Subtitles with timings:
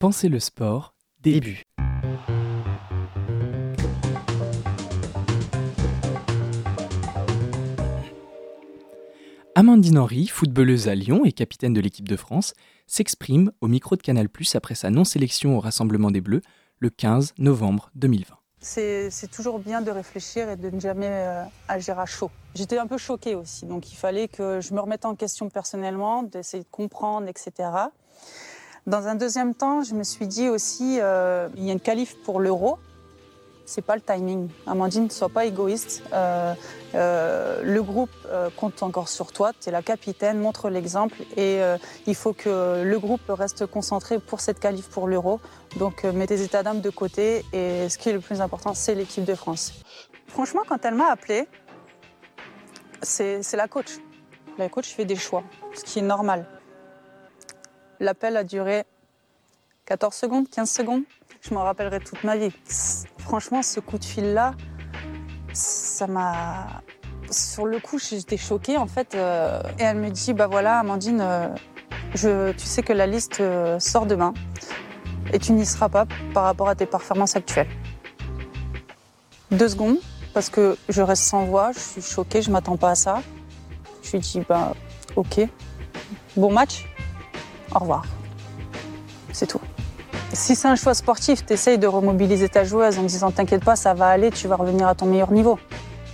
[0.00, 1.64] Pensez le sport, début.
[9.56, 12.54] Amandine Henry, footballeuse à Lyon et capitaine de l'équipe de France,
[12.86, 16.42] s'exprime au micro de Canal après sa non-sélection au Rassemblement des Bleus
[16.78, 18.36] le 15 novembre 2020.
[18.60, 22.30] C'est c'est toujours bien de réfléchir et de ne jamais euh, agir à chaud.
[22.54, 26.22] J'étais un peu choquée aussi, donc il fallait que je me remette en question personnellement,
[26.22, 27.70] d'essayer de comprendre, etc.
[28.88, 32.16] Dans un deuxième temps, je me suis dit aussi, euh, il y a une qualif
[32.22, 32.78] pour l'euro.
[33.66, 34.48] C'est pas le timing.
[34.66, 36.02] Amandine, ne sois pas égoïste.
[36.14, 36.54] Euh,
[36.94, 38.08] euh, le groupe
[38.56, 39.52] compte encore sur toi.
[39.60, 41.18] Tu es la capitaine, montre l'exemple.
[41.36, 41.60] Et
[42.06, 45.38] il faut que le groupe reste concentré pour cette qualif pour l'euro.
[45.78, 47.44] Donc mets tes états d'âme de côté.
[47.52, 49.82] Et ce qui est le plus important, c'est l'équipe de France.
[50.28, 51.46] Franchement, quand elle m'a appelé,
[53.02, 53.98] c'est c'est la coach.
[54.56, 55.42] La coach fait des choix,
[55.74, 56.46] ce qui est normal.
[58.00, 58.84] L'appel a duré
[59.86, 61.02] 14 secondes, 15 secondes.
[61.40, 62.52] Je m'en rappellerai toute ma vie.
[63.18, 64.54] Franchement, ce coup de fil-là,
[65.52, 66.82] ça m'a.
[67.30, 69.14] Sur le coup, j'étais choquée en fait.
[69.14, 73.78] euh, Et elle me dit Bah voilà, Amandine, euh, tu sais que la liste euh,
[73.78, 74.32] sort demain
[75.32, 77.68] et tu n'y seras pas par rapport à tes performances actuelles.
[79.50, 79.98] Deux secondes,
[80.34, 83.22] parce que je reste sans voix, je suis choquée, je m'attends pas à ça.
[84.02, 84.72] Je lui dis Bah
[85.16, 85.40] ok,
[86.36, 86.86] bon match,
[87.74, 88.04] au revoir.
[89.32, 89.60] C'est tout.
[90.32, 93.76] Si c'est un choix sportif, tu essayes de remobiliser ta joueuse en disant T'inquiète pas,
[93.76, 95.58] ça va aller, tu vas revenir à ton meilleur niveau.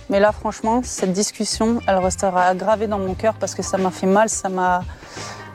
[0.09, 3.91] Mais là, franchement, cette discussion, elle restera gravée dans mon cœur parce que ça m'a
[3.91, 4.83] fait mal, ça m'a.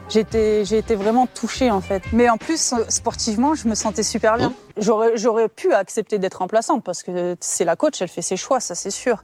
[0.09, 2.03] J'ai été, vraiment touchée en fait.
[2.13, 4.53] Mais en plus, sportivement, je me sentais super bien.
[4.77, 8.75] J'aurais pu accepter d'être remplaçante parce que c'est la coach, elle fait ses choix, ça
[8.75, 9.23] c'est sûr.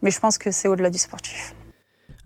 [0.00, 1.56] Mais je pense que c'est au-delà du sportif.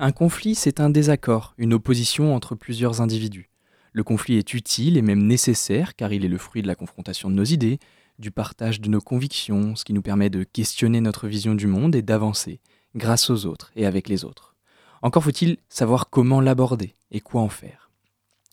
[0.00, 3.50] Un conflit, c'est un désaccord, une opposition entre plusieurs individus.
[3.90, 7.28] Le conflit est utile et même nécessaire car il est le fruit de la confrontation
[7.28, 7.80] de nos idées,
[8.20, 11.96] du partage de nos convictions, ce qui nous permet de questionner notre vision du monde
[11.96, 12.60] et d'avancer,
[12.94, 14.54] grâce aux autres et avec les autres.
[15.02, 17.90] Encore faut-il savoir comment l'aborder et quoi en faire.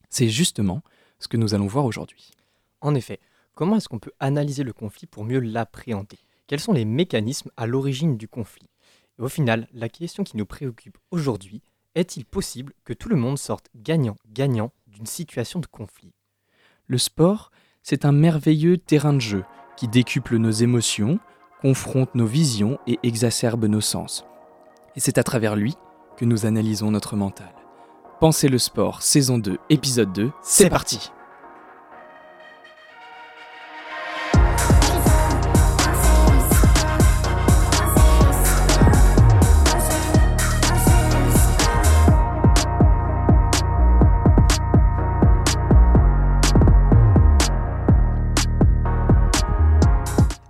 [0.09, 0.81] C'est justement
[1.19, 2.31] ce que nous allons voir aujourd'hui.
[2.81, 3.19] En effet,
[3.53, 6.17] comment est-ce qu'on peut analyser le conflit pour mieux l'appréhender?
[6.47, 8.67] Quels sont les mécanismes à l'origine du conflit?
[9.17, 11.61] Et au final, la question qui nous préoccupe aujourd'hui,
[11.95, 16.13] est-il possible que tout le monde sorte gagnant-gagnant d'une situation de conflit?
[16.87, 19.45] Le sport, c'est un merveilleux terrain de jeu
[19.77, 21.19] qui décuple nos émotions,
[21.61, 24.25] confronte nos visions et exacerbe nos sens.
[24.95, 25.75] Et c'est à travers lui
[26.17, 27.53] que nous analysons notre mental.
[28.19, 31.11] Pensez le sport, saison 2, épisode 2, c'est parti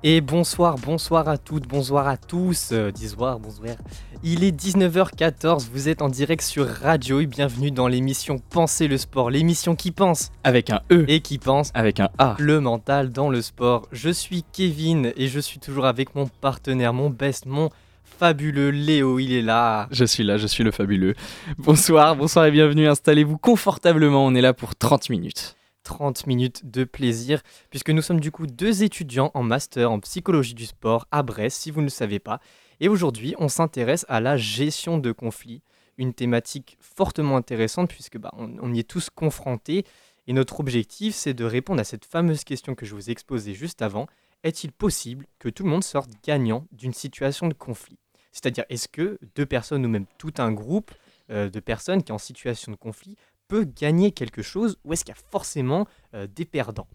[0.07, 3.75] Et bonsoir, bonsoir à toutes, bonsoir à tous, euh, dissoir, bonsoir.
[4.23, 8.99] Il est 19h14, vous êtes en direct sur Radio et bienvenue dans l'émission Pensez le
[8.99, 12.35] sport, l'émission qui pense Avec un E, et qui pense avec un A.
[12.37, 13.87] le mental dans le sport.
[13.91, 17.71] Je suis Kevin et je suis toujours avec mon partenaire, mon best, mon
[18.03, 19.87] fabuleux Léo, il est là.
[19.89, 21.15] Je suis là, je suis le fabuleux.
[21.57, 25.55] Bonsoir, bonsoir et bienvenue, installez-vous confortablement, on est là pour 30 minutes.
[25.85, 30.55] 30 minutes de plaisir, puisque nous sommes du coup deux étudiants en master en psychologie
[30.55, 32.41] du sport à Brest, si vous ne le savez pas.
[32.81, 35.61] Et aujourd'hui, on s'intéresse à la gestion de conflits,
[35.97, 39.85] une thématique fortement intéressante, puisque bah, on, y est tous confrontés.
[40.27, 43.53] Et notre objectif, c'est de répondre à cette fameuse question que je vous ai exposée
[43.53, 44.07] juste avant.
[44.43, 47.99] Est-il possible que tout le monde sorte gagnant d'une situation de conflit?
[48.31, 50.91] C'est-à-dire, est-ce que deux personnes ou même tout un groupe
[51.29, 53.15] euh, de personnes qui est en situation de conflit
[53.47, 56.87] peut gagner quelque chose ou est-ce qu'il y a forcément euh, des perdants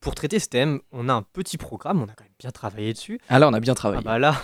[0.00, 2.92] Pour traiter ce thème, on a un petit programme, on a quand même bien travaillé
[2.92, 3.18] dessus.
[3.28, 4.02] Ah là, on a bien Ah travaillé.
[4.04, 4.36] bah là,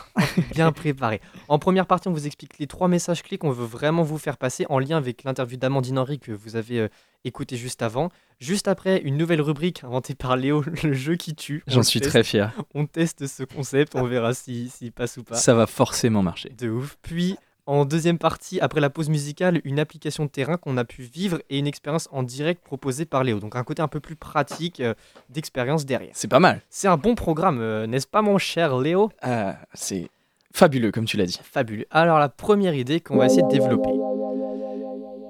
[0.54, 1.20] bien préparé.
[1.48, 4.38] En première partie, on vous explique les trois messages clés qu'on veut vraiment vous faire
[4.38, 6.88] passer en lien avec l'interview d'Amandine Henry que vous avez euh,
[7.24, 8.08] écouté juste avant.
[8.38, 11.62] Juste après, une nouvelle rubrique inventée par Léo, le jeu qui tue.
[11.66, 12.10] J'en suis teste.
[12.10, 12.52] très fier.
[12.74, 15.34] On teste ce concept, on verra s'il si, passe ou pas.
[15.34, 16.48] Ça va forcément marcher.
[16.50, 16.96] De ouf.
[17.02, 17.36] Puis,
[17.66, 21.40] en deuxième partie, après la pause musicale, une application de terrain qu'on a pu vivre
[21.50, 23.40] et une expérience en direct proposée par Léo.
[23.40, 24.94] Donc un côté un peu plus pratique euh,
[25.28, 26.12] d'expérience derrière.
[26.14, 26.62] C'est pas mal.
[26.68, 29.10] C'est un bon programme, euh, n'est-ce pas mon cher Léo?
[29.22, 30.10] Ah, c'est
[30.52, 31.40] fabuleux, comme tu l'as dit.
[31.42, 31.86] Fabuleux.
[31.90, 33.90] Alors la première idée qu'on va essayer de développer.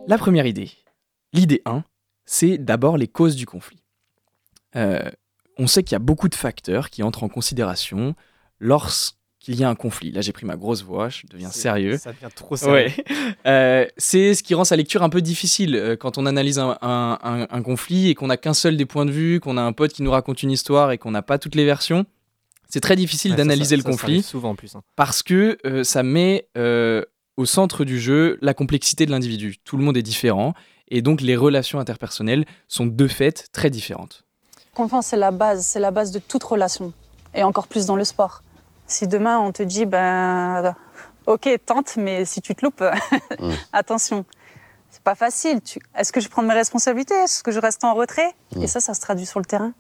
[0.07, 0.71] La première idée,
[1.33, 1.85] l'idée 1,
[2.25, 3.83] c'est d'abord les causes du conflit.
[4.77, 5.11] Euh,
[5.59, 8.15] on sait qu'il y a beaucoup de facteurs qui entrent en considération
[8.61, 9.20] lorsqu'il
[9.51, 10.13] qu'il y a un conflit.
[10.13, 11.99] Là, j'ai pris ma grosse voix, je deviens sérieux.
[11.99, 12.91] Ça devient trop sérieux.
[13.47, 17.63] Euh, c'est ce qui rend sa lecture un peu difficile euh, quand on analyse un,
[17.65, 20.03] conflit et qu'on n'a qu'un seul des points de vue, qu'on a un pote qui
[20.03, 22.05] nous raconte une histoire et qu'on n'a pas toutes les versions.
[22.69, 24.23] C'est très difficile d'analyser le conflit.
[24.23, 24.75] souvent en plus.
[24.75, 24.83] Hein.
[24.97, 26.49] Parce que euh, ça met
[27.37, 29.57] au centre du jeu la complexité de l'individu.
[29.65, 30.55] Tout le monde est différent
[30.89, 34.25] et donc les relations interpersonnelles sont de fait très différentes.
[34.75, 36.93] Confiance, c'est la base, c'est la base de toute relation
[37.35, 38.43] et encore plus dans le sport.
[38.91, 40.75] Si demain on te dit, ben,
[41.27, 42.83] ok, tente, mais si tu te loupes,
[43.39, 43.53] mm.
[43.73, 44.25] attention.
[44.91, 45.61] C'est pas facile.
[45.97, 47.15] Est-ce que je prends mes responsabilités?
[47.15, 48.35] Est-ce que je reste en retrait?
[48.57, 48.63] Mm.
[48.63, 49.73] Et ça, ça se traduit sur le terrain.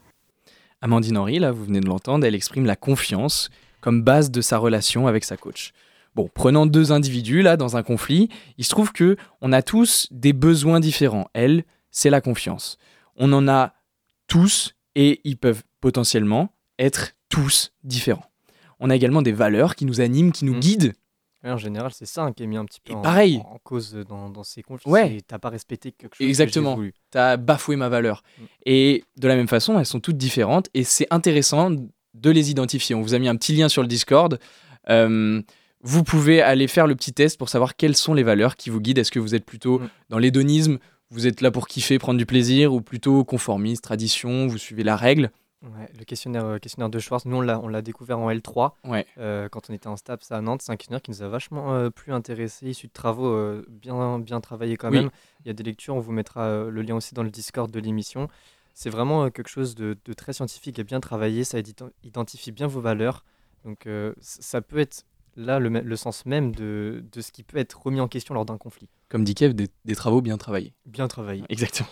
[0.81, 4.59] Amandine Henry, là, vous venez de l'entendre, elle exprime la confiance comme base de sa
[4.59, 5.73] relation avec sa coach.
[6.15, 8.29] Bon, prenant deux individus là dans un conflit,
[8.59, 11.29] il se trouve que on a tous des besoins différents.
[11.35, 12.79] Elle, c'est la confiance.
[13.17, 13.75] On en a
[14.29, 18.30] tous et ils peuvent potentiellement être tous différents
[18.81, 20.61] on a également des valeurs qui nous animent, qui nous mmh.
[20.61, 20.93] guident.
[21.45, 23.43] en général, c'est ça hein, qui est mis un petit peu en, pareil.
[23.45, 24.91] en, cause dans, ces conflits.
[24.91, 25.21] Ouais.
[25.27, 26.27] T'as pas respecté quelque chose.
[26.27, 26.79] Exactement.
[27.13, 28.23] Tu as bafoué ma valeur.
[28.23, 28.43] Mmh.
[28.67, 32.95] Et de la même façon, elles sont toutes différentes et c'est intéressant de les identifier.
[32.95, 34.41] On vous a mis un petit lien sur le Discord.
[34.89, 35.43] Euh,
[35.83, 38.81] vous pouvez aller faire le petit test pour savoir quelles sont les valeurs qui vous
[38.81, 38.99] guident.
[38.99, 39.89] Est-ce que vous êtes plutôt mmh.
[40.09, 40.79] dans l'hédonisme,
[41.11, 44.97] vous êtes là pour kiffer, prendre du plaisir, ou plutôt conformiste, tradition, vous suivez la
[44.97, 45.31] règle?
[45.63, 49.07] Le questionnaire, euh, questionnaire de Schwartz, nous on l'a découvert en L3 ouais.
[49.19, 50.63] Euh, quand on était en STAPS à Nantes.
[50.63, 53.37] C'est un questionnaire qui nous a vachement euh, plus intéressé, issu de travaux
[53.69, 55.11] bien, bien travaillés quand même.
[55.45, 57.81] Il y a des lectures, on vous mettra le lien aussi dans le Discord de
[57.81, 58.29] l'émission.
[58.75, 61.45] C'est vraiment quelque chose de, très scientifique et bien travaillé.
[61.45, 61.59] Ça
[62.05, 63.25] identifie bien vos valeurs.
[63.65, 63.87] Donc
[64.21, 65.05] ça peut être
[65.37, 68.59] là le, sens même de, de, ce qui peut être remis en question lors d'un
[68.59, 68.89] conflit.
[69.09, 70.73] Comme dit Kev, des, des travaux bien travaillés.
[70.87, 71.45] Bien travaillés.
[71.49, 71.89] Exactement.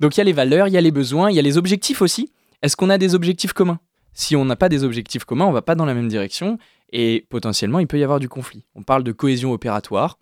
[0.00, 1.56] Donc il y a les valeurs, il y a les besoins, il y a les
[1.56, 2.32] objectifs aussi.
[2.62, 3.80] Est-ce qu'on a des objectifs communs?
[4.12, 6.58] Si on n'a pas des objectifs communs, on va pas dans la même direction
[6.90, 8.64] et potentiellement il peut y avoir du conflit.
[8.74, 10.18] On parle de cohésion opératoire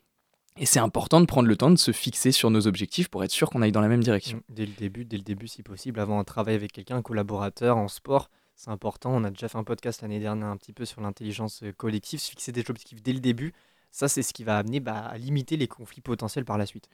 [0.58, 3.30] et c'est important de prendre le temps de se fixer sur nos objectifs pour être
[3.30, 4.42] sûr qu'on aille dans la même direction.
[4.48, 7.76] Dès le début, dès le début si possible, avant un travail avec quelqu'un, un collaborateur
[7.76, 9.10] en sport, c'est important.
[9.14, 12.30] On a déjà fait un podcast l'année dernière un petit peu sur l'intelligence collective, se
[12.30, 13.52] fixer des objectifs dès le début.
[13.90, 16.88] Ça, c'est ce qui va amener bah, à limiter les conflits potentiels par la suite.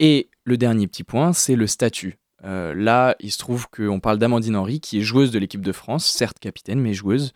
[0.00, 2.18] Et le dernier petit point, c'est le statut.
[2.44, 5.72] Euh, là, il se trouve qu'on parle d'Amandine Henry, qui est joueuse de l'équipe de
[5.72, 7.32] France, certes capitaine, mais joueuse,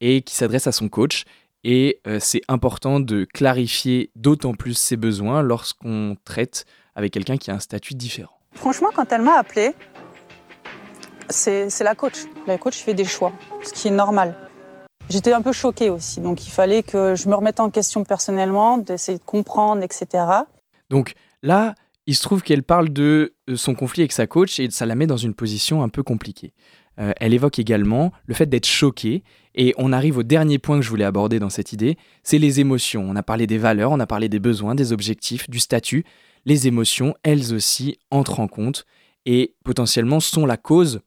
[0.00, 1.24] et qui s'adresse à son coach.
[1.62, 6.64] Et euh, c'est important de clarifier d'autant plus ses besoins lorsqu'on traite
[6.94, 8.32] avec quelqu'un qui a un statut différent.
[8.54, 9.74] Franchement, quand elle m'a appelé,
[11.28, 12.24] c'est la coach.
[12.46, 13.32] La coach fait des choix,
[13.62, 14.34] ce qui est normal.
[15.08, 18.78] J'étais un peu choquée aussi, donc il fallait que je me remette en question personnellement,
[18.78, 20.24] d'essayer de comprendre, etc.
[20.88, 21.74] Donc là,
[22.06, 24.94] il se trouve qu'elle parle de euh, son conflit avec sa coach et ça la
[24.94, 26.52] met dans une position un peu compliquée.
[26.98, 29.22] Euh, elle évoque également le fait d'être choquée
[29.54, 32.60] et on arrive au dernier point que je voulais aborder dans cette idée, c'est les
[32.60, 33.08] émotions.
[33.08, 36.04] On a parlé des valeurs, on a parlé des besoins, des objectifs, du statut.
[36.44, 38.86] Les émotions, elles aussi, entrent en compte
[39.26, 41.00] et potentiellement sont la cause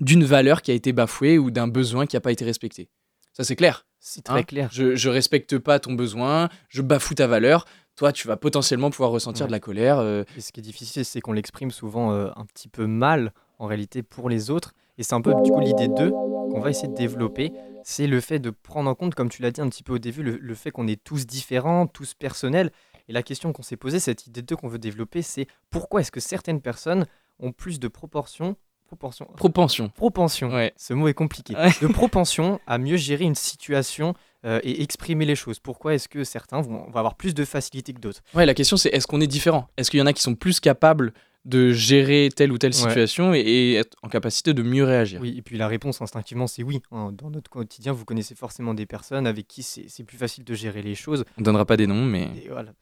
[0.00, 2.88] d'une valeur qui a été bafouée ou d'un besoin qui n'a pas été respecté.
[3.32, 3.86] Ça c'est clair.
[3.98, 4.42] C'est très hein?
[4.42, 4.68] clair.
[4.72, 7.64] Je, ne respecte pas ton besoin, je bafoue ta valeur
[7.96, 9.98] toi, tu vas potentiellement pouvoir ressentir de la colère.
[9.98, 10.24] Euh.
[10.36, 13.66] Et ce qui est difficile, c'est qu'on l'exprime souvent euh, un petit peu mal, en
[13.66, 14.74] réalité, pour les autres.
[14.98, 17.52] Et c'est un peu, du coup, l'idée 2 qu'on va essayer de développer.
[17.82, 19.98] C'est le fait de prendre en compte, comme tu l'as dit un petit peu au
[19.98, 22.70] début, le, fait qu'on est tous différents, tous personnels.
[23.08, 26.12] Et la question qu'on s'est posée, cette idée 2 qu'on veut développer, c'est pourquoi est-ce
[26.12, 27.06] que certaines personnes
[27.40, 28.56] ont plus de proportions
[28.94, 29.26] Proportion.
[29.36, 29.88] Propension.
[29.88, 30.52] Propension.
[30.52, 30.72] Ouais.
[30.76, 31.54] Ce mot est compliqué.
[31.82, 35.58] De propension à mieux gérer une situation euh, et exprimer les choses.
[35.58, 38.20] Pourquoi est-ce que certains vont, avoir plus de facilité que d'autres?
[38.34, 39.68] Ouais, la question c'est est-ce qu'on est différent?
[39.76, 41.12] Est-ce qu'il y en a qui sont plus capables
[41.44, 45.20] de gérer telle ou telle situation et, être en capacité de mieux réagir?
[45.20, 46.80] Oui, et puis la réponse instinctivement c'est oui.
[46.90, 50.82] Dans notre quotidien, vous connaissez forcément des personnes avec qui c'est plus facile de gérer
[50.82, 51.24] les choses.
[51.38, 52.28] On donnera pas des noms, mais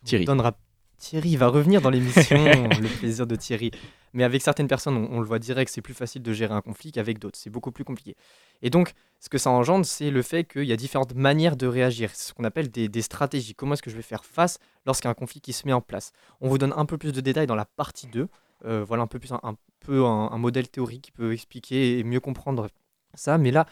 [0.04, 0.25] Thierry.
[0.25, 0.57] On donnera
[1.02, 3.73] Thierry va revenir dans l'émission, le plaisir de Thierry.
[4.12, 6.92] Mais avec certaines personnes, on, le voit direct, c'est plus facile de gérer un conflit
[6.92, 7.37] qu'avec d'autres.
[7.37, 8.14] C'est beaucoup plus compliqué.
[8.62, 11.66] Et donc, ce que ça engendre, c'est le fait qu'il y a différentes manières de
[11.66, 12.11] réagir.
[12.14, 13.56] C'est ce qu'on appelle des, stratégies.
[13.56, 15.73] Comment est-ce que je vais faire face lorsqu'il y a un conflit qui se met
[15.73, 16.12] en place?
[16.40, 18.28] On vous donne un peu plus de détails dans la partie 2.
[18.64, 22.21] Euh, voilà un peu plus un, peu un, modèle théorique qui peut expliquer et mieux
[22.21, 22.68] comprendre
[23.14, 23.38] ça.
[23.38, 23.66] Mais là,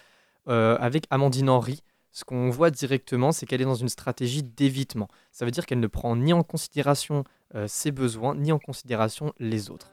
[0.49, 1.81] euh, avec Amandine Henry,
[2.13, 5.09] ce qu'on voit directement, c'est qu'elle est dans une stratégie d'évitement.
[5.33, 7.25] Ça veut dire qu'elle ne prend ni en considération
[7.55, 9.93] euh, ses besoins, ni en considération les autres.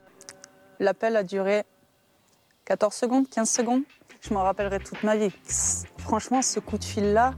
[0.80, 1.64] L'appel a duré
[2.66, 3.84] 14 secondes, 15 secondes.
[4.22, 5.32] Je m'en rappellerai toute ma vie.
[6.00, 7.34] Franchement, ce coup de fil-là,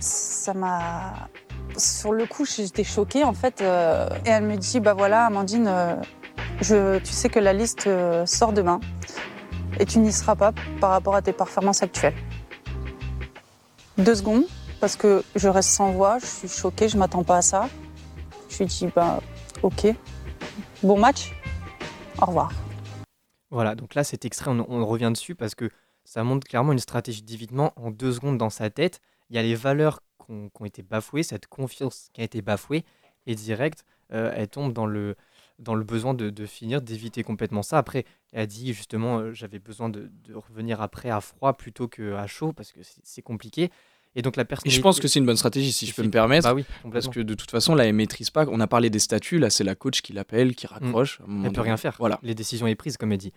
[0.00, 1.28] ça m'a...
[1.76, 3.60] Sur le coup, j'étais choquée en fait.
[3.60, 7.88] Euh, et elle me dit, bah voilà, Amandine, euh, tu sais que la liste
[8.26, 8.80] sort demain
[9.78, 12.14] et tu n'y seras pas par rapport à tes performances actuelles
[13.98, 14.44] deux secondes,
[14.80, 17.68] parce que je reste sans voix, je suis choquée, je m'attends pas à ça.
[18.48, 19.20] Je lui dis bah
[19.62, 19.86] ok,
[20.82, 21.32] bon match,
[22.20, 22.52] au revoir.
[23.50, 25.70] Voilà, donc là cet extrait, on, revient dessus parce que
[26.04, 29.00] ça montre clairement une stratégie d'évitement en deux secondes dans sa tête.
[29.30, 32.24] Il y a les valeurs qui ont, qui ont été bafouées, cette confiance qui a
[32.24, 32.84] été bafouée,
[33.26, 35.16] et direct, euh, elle tombe dans le,
[35.58, 37.78] dans le besoin de, de finir, d'éviter complètement ça.
[37.78, 41.88] Après, elle a dit justement, euh, j'avais besoin de, de revenir après à froid plutôt
[41.88, 43.70] qu'à chaud parce que c'est compliqué.
[44.16, 44.76] Et donc la Et personnalité.
[44.76, 46.46] je pense que c'est une bonne stratégie, si je peux me permettre.
[46.48, 48.46] Bah oui, Parce que de toute façon, là, elle maîtrise pas.
[48.48, 51.20] On a parlé des statuts, là, c'est la coach qui l'appelle, qui raccroche.
[51.20, 51.46] À un moment Mm.
[51.46, 51.96] Elle peut rien faire.
[51.98, 52.20] Voilà.
[52.22, 53.32] Les décisions est prise, comme elle dit.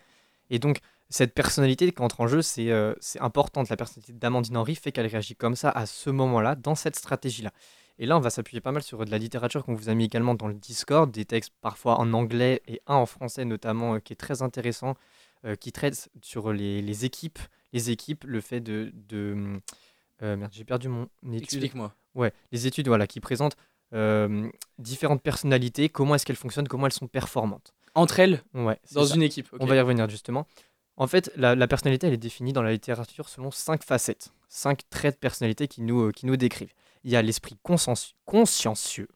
[0.51, 0.77] Et donc,
[1.09, 3.69] cette personnalité qui entre en jeu, c'est euh, c'est importante.
[3.69, 7.51] La personnalité d'Amandine Henry fait qu'elle réagit comme ça à ce moment-là, dans cette stratégie-là.
[7.99, 10.05] Et là, on va s'appuyer pas mal sur de la littérature qu'on vous a mis
[10.05, 13.99] également dans le Discord, des textes parfois en anglais et un en français notamment, euh,
[13.99, 14.95] qui est très intéressant,
[15.45, 17.39] euh, qui traite sur les, les équipes,
[17.73, 18.91] les équipes, le fait de...
[19.09, 19.59] de
[20.21, 21.43] euh, merde, j'ai perdu mon étude.
[21.43, 21.93] Explique-moi.
[22.15, 23.57] Ouais, les études voilà, qui présentent
[24.79, 27.73] différentes personnalités, comment est-ce qu'elles fonctionnent, comment elles sont performantes.
[27.95, 29.15] Entre elles, Ouais, dans ça.
[29.15, 29.47] une équipe.
[29.59, 30.45] On va y revenir justement.
[30.97, 34.81] En fait, la, la personnalité, elle est définie dans la littérature selon cinq facettes, cinq
[34.89, 36.73] traits de personnalité qui nous, euh, qui nous décrivent.
[37.03, 39.07] Il y a l'esprit conscienci- consciencieux.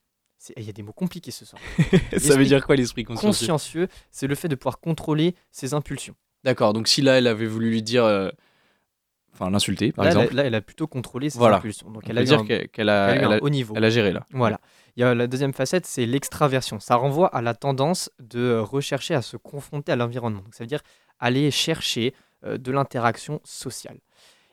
[0.57, 1.61] Il y a des mots compliqués ce soir.
[2.17, 6.15] Ça veut dire quoi l'esprit consciencieux Consciencieux, c'est le fait de pouvoir contrôler ses impulsions.
[6.43, 8.03] D'accord, donc si là, elle avait voulu lui dire.
[8.05, 8.29] euh,
[9.33, 10.35] Enfin, l'insulter, par là, elle a- exemple.
[10.35, 11.57] là, elle a plutôt contrôlé ses Voilà.
[11.57, 11.89] impulsions.
[11.89, 13.39] Donc, on elle peut a, dire un, qu'elle qu'elle elle a, eu elle un a-
[13.41, 13.73] haut niveau.
[13.77, 14.25] elle a géré, là.
[14.31, 14.59] Voilà.
[14.97, 16.79] Il y a la deuxième facette, c'est l'extraversion.
[16.81, 20.43] Ça renvoie à la tendance de rechercher à se confronter à l'environnement.
[20.51, 20.81] Ça veut dire
[21.19, 23.99] aller chercher euh, de l'interaction sociale.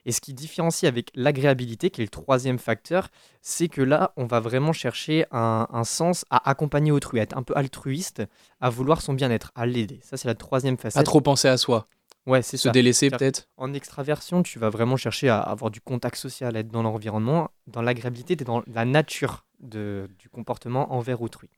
[0.05, 3.09] Et ce qui différencie avec l'agréabilité, qui est le troisième facteur,
[3.41, 7.37] c'est que là, on va vraiment chercher un, un sens à accompagner autrui, à être
[7.37, 8.23] un peu altruiste,
[8.61, 9.99] à vouloir son bien-être, à l'aider.
[10.03, 11.05] Ça, c'est la troisième Pas facette.
[11.05, 11.85] trop penser à soi.
[12.25, 12.71] Ouais, c'est Se ça.
[12.71, 13.47] délaisser, peut-être.
[13.57, 17.49] En extraversion, tu vas vraiment chercher à avoir du contact social, à être dans l'environnement.
[17.67, 21.49] Dans l'agréabilité, tu es dans la nature de- du comportement envers autrui.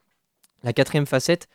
[0.64, 1.48] La quatrième facette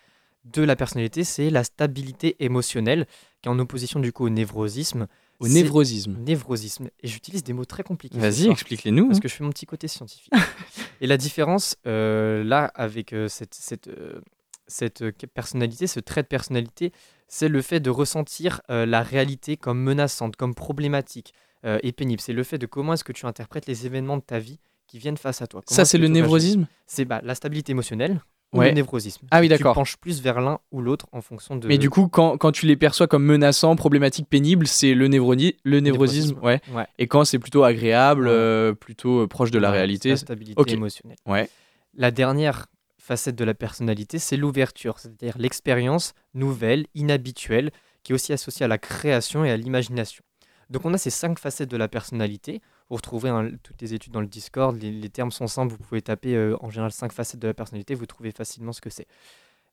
[0.44, 3.06] de la personnalité, c'est la stabilité émotionnelle,
[3.42, 5.06] qui est en opposition du coup au névrosisme.
[5.38, 6.16] Au névrosisme.
[6.24, 6.88] Névrosisme.
[7.02, 8.18] Et j'utilise des mots très compliqués.
[8.18, 9.08] Vas-y, explique-les-nous.
[9.08, 10.32] Parce que je fais mon petit côté scientifique.
[11.00, 14.20] Et la différence, euh, là, avec euh, cette, cette, euh,
[14.66, 16.92] cette personnalité, ce trait de personnalité,
[17.28, 22.20] c'est le fait de ressentir la réalité comme menaçante, comme problématique et pénible.
[22.20, 25.00] C'est le fait de comment est-ce que tu interprètes les événements de ta vie qui
[25.00, 25.60] viennent face à toi.
[25.66, 26.68] Comment Ça, c'est le névrosisme?
[26.86, 28.20] C'est bah, la stabilité émotionnelle
[28.56, 28.68] ou Ouais.
[28.68, 29.26] le névrosisme.
[29.30, 29.74] Ah oui, Tu d'accord.
[29.74, 31.68] penches plus vers l'un ou l'autre en fonction de...
[31.68, 35.56] Mais du coup, quand, quand tu les perçois comme menaçants, problématiques, pénibles, c'est le, névroni-
[35.64, 36.34] le névrosisme.
[36.34, 36.44] Névrosisme.
[36.44, 36.60] Ouais.
[36.80, 36.86] Ouais.
[36.98, 40.10] Et quand c'est plutôt agréable, euh, plutôt euh, proche de la réalité.
[40.10, 41.16] La stabilité émotionnelle.
[41.26, 41.48] Ouais.
[41.94, 42.66] La dernière
[42.98, 47.70] facette de la personnalité, c'est l'ouverture, c'est-à-dire l'expérience nouvelle, inhabituelle,
[48.02, 50.22] qui est aussi associée à la création et à l'imagination.
[50.70, 52.60] Donc on a ces cinq facettes de la personnalité.
[52.88, 55.82] Vous retrouverez hein, toutes les études dans le Discord, les, les termes sont simples, vous
[55.82, 58.90] pouvez taper euh, en général cinq facettes de la personnalité, vous trouvez facilement ce que
[58.90, 59.08] c'est.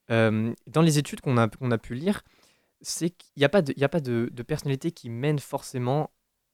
[0.10, 2.24] Euh, dans les études qu'on a, qu'on a pu lire,
[2.82, 5.40] c'est qu'il n'y a pas, de, il y a pas de, de personnalité qui mène
[5.40, 6.10] forcément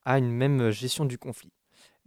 [0.05, 1.53] à une même gestion du conflit.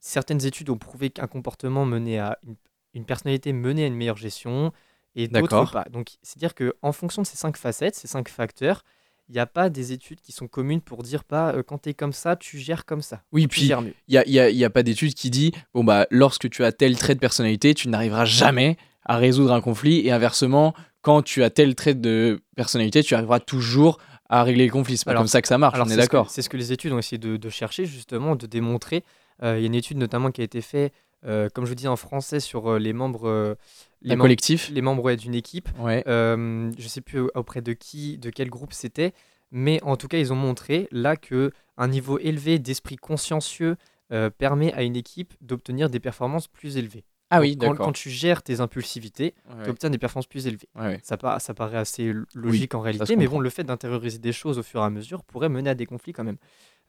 [0.01, 2.57] Certaines études ont prouvé qu'un comportement menait à une,
[2.95, 4.73] une personnalité menait à une meilleure gestion
[5.15, 5.85] et d'autres pas.
[5.91, 8.85] Donc, c'est-à-dire qu'en fonction de ces cinq facettes, ces cinq facteurs,
[9.29, 11.89] il n'y a pas des études qui sont communes pour dire pas euh, quand tu
[11.91, 13.23] es comme ça, tu gères comme ça.
[13.33, 16.07] Oui, puis il n'y a, y a- y a pas d'étude qui dit bon, bah,
[16.11, 20.07] lorsque tu as tel trait de personnalité, tu n'arriveras jamais à résoudre un conflit.
[20.07, 23.99] Et inversement, quand tu as tel trait de personnalité, tu arriveras toujours
[24.29, 24.97] à régler le conflit.
[24.97, 26.31] C'est pas Alors- comme ça que ça marche, Alors, on est d'accord.
[26.31, 29.05] C'est ce que les études ont essayé de, de chercher, justement, de démontrer.
[29.43, 30.93] Euh, Il y a une étude notamment qui a été faite,
[31.25, 33.55] euh, comme je vous dis en français, sur euh, les membres, euh,
[34.03, 35.69] les membres, collectif les membres ouais, d'une équipe.
[35.79, 36.03] Ouais.
[36.07, 39.13] Je sais plus auprès de qui, de quel groupe c'était,
[39.51, 43.77] mais en tout cas, ils ont montré là que un niveau élevé d'esprit consciencieux
[44.39, 47.05] permet à une équipe d'obtenir des performances plus élevées.
[47.35, 47.87] Ah oui, quand, d'accord.
[47.87, 50.69] quand tu gères tes impulsivités, Ouais, tu obtiens des performances plus élevées.
[50.79, 51.01] ouais.
[51.03, 54.59] Ça, pa- ça paraît assez logique en réalité, mais bon, le fait d'intérioriser des choses
[54.59, 56.37] au fur et à mesure pourrait mener à des conflits quand même.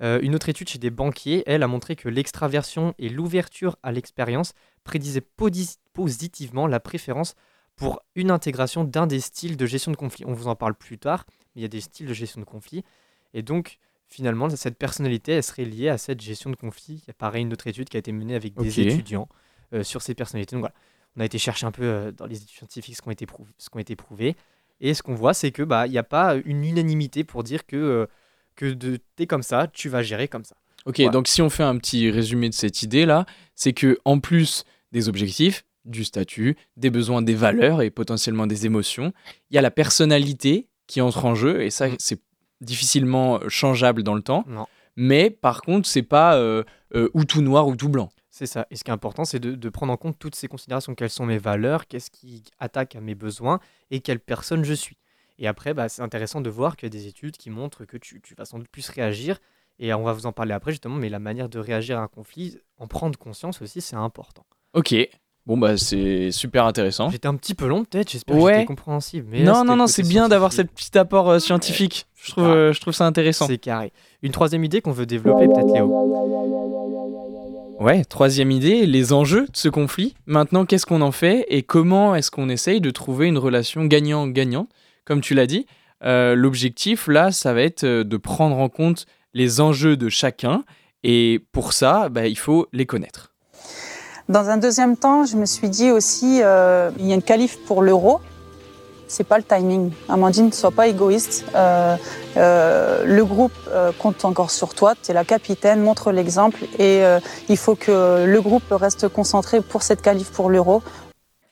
[0.04, 3.92] Euh, une autre étude chez des banquiers, elle, a montré que l'extraversion et l'ouverture à
[3.92, 5.26] l'expérience prédisaient
[5.94, 7.36] positivement la préférence
[7.76, 10.26] pour une intégration d'un des styles de gestion de conflit.
[10.28, 12.46] On vous en parle plus tard, mais il y a des styles de gestion de
[12.46, 12.84] conflit.
[13.34, 17.02] Et donc, finalement, cette personnalité, elle serait liée à cette gestion de conflit.
[17.04, 19.30] Il y a pareil une autre étude qui a été menée avec des étudiants
[19.74, 20.56] euh, sur ces personnalités.
[20.56, 20.76] Donc voilà,
[21.16, 23.26] on a été chercher un peu euh, dans les études scientifiques ce qui ont été,
[23.26, 24.36] prou- ce qui ont été prouvés.
[24.82, 27.66] Et ce qu'on voit, c'est que bah il n'y a pas une unanimité pour dire
[27.66, 28.08] que,
[28.56, 30.56] que de t'es comme ça, tu vas gérer comme ça.
[30.86, 31.12] Ok, Voilà.
[31.12, 35.08] donc si on fait un petit résumé de cette idée-là, c'est que en plus des
[35.10, 39.12] objectifs, du statut, des besoins, des valeurs et potentiellement des émotions,
[39.50, 41.96] il y a la personnalité qui entre en jeu et ça, Mm.
[42.00, 42.20] c'est
[42.62, 44.44] difficilement changeable dans le temps.
[44.48, 44.66] Non.
[44.96, 46.64] Mais par contre, c'est pas euh,
[46.96, 48.12] euh, ou tout noir ou tout blanc.
[48.30, 48.66] C'est ça.
[48.72, 50.96] Et ce qui est important, c'est de, de prendre en compte toutes ces considérations.
[50.96, 51.88] Quelles sont mes valeurs?
[51.88, 53.60] Qu'est-ce qui attaque à mes besoins?
[53.92, 54.98] Et quelle personne je suis?
[55.40, 57.98] Et après, bah, c'est intéressant de voir qu'il y a des études qui montrent que
[57.98, 59.40] tu, tu vas sans doute plus réagir.
[59.80, 60.96] Et on va vous en parler après, justement.
[60.96, 64.46] Mais la manière de réagir à un conflit, en prendre conscience aussi, c'est important.
[64.74, 64.96] Ok.
[65.46, 67.10] Bon, bah, c'est super intéressant.
[67.10, 68.10] J'étais un petit peu long, peut-être.
[68.12, 68.52] J'espère Ouais.
[68.52, 69.28] que j'étais compréhensible.
[69.30, 72.06] Mais Non, c'était non, non, c'est bien d'avoir cet petit apport euh, scientifique.
[72.16, 73.48] Je trouve, euh, je trouve ça intéressant.
[73.48, 73.92] C'est carré.
[74.22, 75.92] Une troisième idée qu'on veut développer, peut-être, Léo.
[77.80, 80.14] Ouais, troisième idée, les enjeux de ce conflit.
[80.28, 84.68] Maintenant, qu'est-ce qu'on en fait et comment est-ce qu'on essaye de trouver une relation gagnant-gagnant
[85.06, 85.66] Comme tu l'as dit,
[86.04, 90.64] euh, l'objectif là, ça va être euh, de prendre en compte les enjeux de chacun
[91.04, 93.34] et pour ça, bah, il faut les connaître.
[94.30, 97.58] Dans un deuxième temps, je me suis dit aussi, euh, il y a une qualif
[97.66, 98.22] pour l'euro.
[99.10, 99.92] C'est pas le timing.
[100.08, 101.46] Amandine, ne sois pas égoïste.
[101.56, 101.98] Euh,
[102.38, 103.54] euh, le groupe
[104.00, 104.96] compte encore sur toi.
[104.96, 106.64] Tu es la capitaine, montre l'exemple.
[106.80, 107.04] Et
[107.50, 110.82] il faut que le groupe reste concentré pour cette qualif pour l'euro.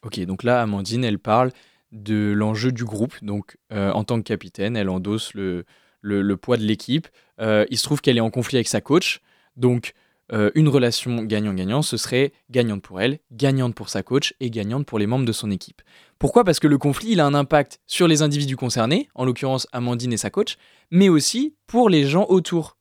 [0.03, 1.51] Ok, donc là, Amandine, elle parle
[1.91, 3.15] de l'enjeu du groupe.
[3.21, 5.65] Donc, euh, en tant que capitaine, elle endosse le,
[6.01, 7.07] le, poids de l'équipe.
[7.39, 9.21] Euh, il se trouve qu'elle est en conflit avec sa coach.
[9.55, 9.93] Donc,
[10.33, 14.85] euh, une relation gagnant-gagnant, ce serait gagnante pour elle, gagnante pour sa coach et gagnante
[14.85, 15.81] pour les membres de son équipe.
[16.19, 16.45] Pourquoi?
[16.45, 20.13] Parce que le conflit, il a un impact sur les individus concernés, en l'occurrence Amandine
[20.13, 20.55] et sa coach,
[20.89, 22.77] mais aussi pour les gens autour.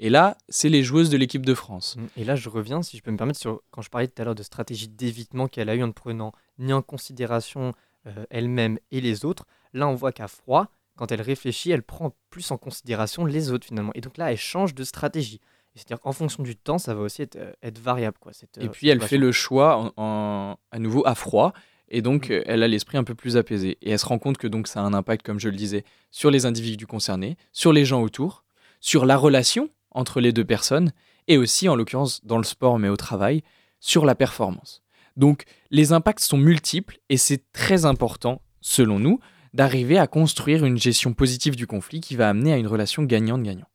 [0.00, 1.96] Et là, c'est les joueuses de l'équipe de France.
[2.16, 4.24] Et là, je reviens, si je peux me permettre, sur quand je parlais tout à
[4.24, 7.74] l'heure de stratégie d'évitement qu'elle a eu en ne prenant ni en considération
[8.06, 9.46] euh, elle-même et les autres.
[9.72, 13.66] Là, on voit qu'à froid, quand elle réfléchit, elle prend plus en considération les autres
[13.66, 13.92] finalement.
[13.94, 15.40] Et donc là, elle change de stratégie.
[15.74, 18.16] C'est-à-dire qu'en fonction du temps, ça va aussi être, euh, être variable.
[18.20, 21.52] Quoi, cette, Et euh, puis elle fait le choix en, en- à nouveau à froid.
[21.88, 22.42] Et donc, Mm.
[22.46, 23.76] elle a l'esprit un peu plus apaisé.
[23.82, 25.84] Et elle se rend compte que donc ça a un impact, comme je le disais,
[26.12, 28.44] sur les individus concernés, sur les gens autour,
[28.80, 30.92] sur la relation entre les deux personnes,
[31.26, 33.42] et aussi, en l'occurrence, dans le sport, mais au travail,
[33.80, 34.82] sur la performance.
[35.16, 39.20] Donc, les impacts sont multiples, et c'est très important, selon nous,
[39.52, 43.68] d'arriver à construire une gestion positive du conflit qui va amener à une relation gagnante-gagnant.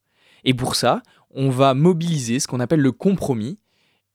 [0.43, 3.60] Et pour ça, on va mobiliser ce qu'on appelle le compromis,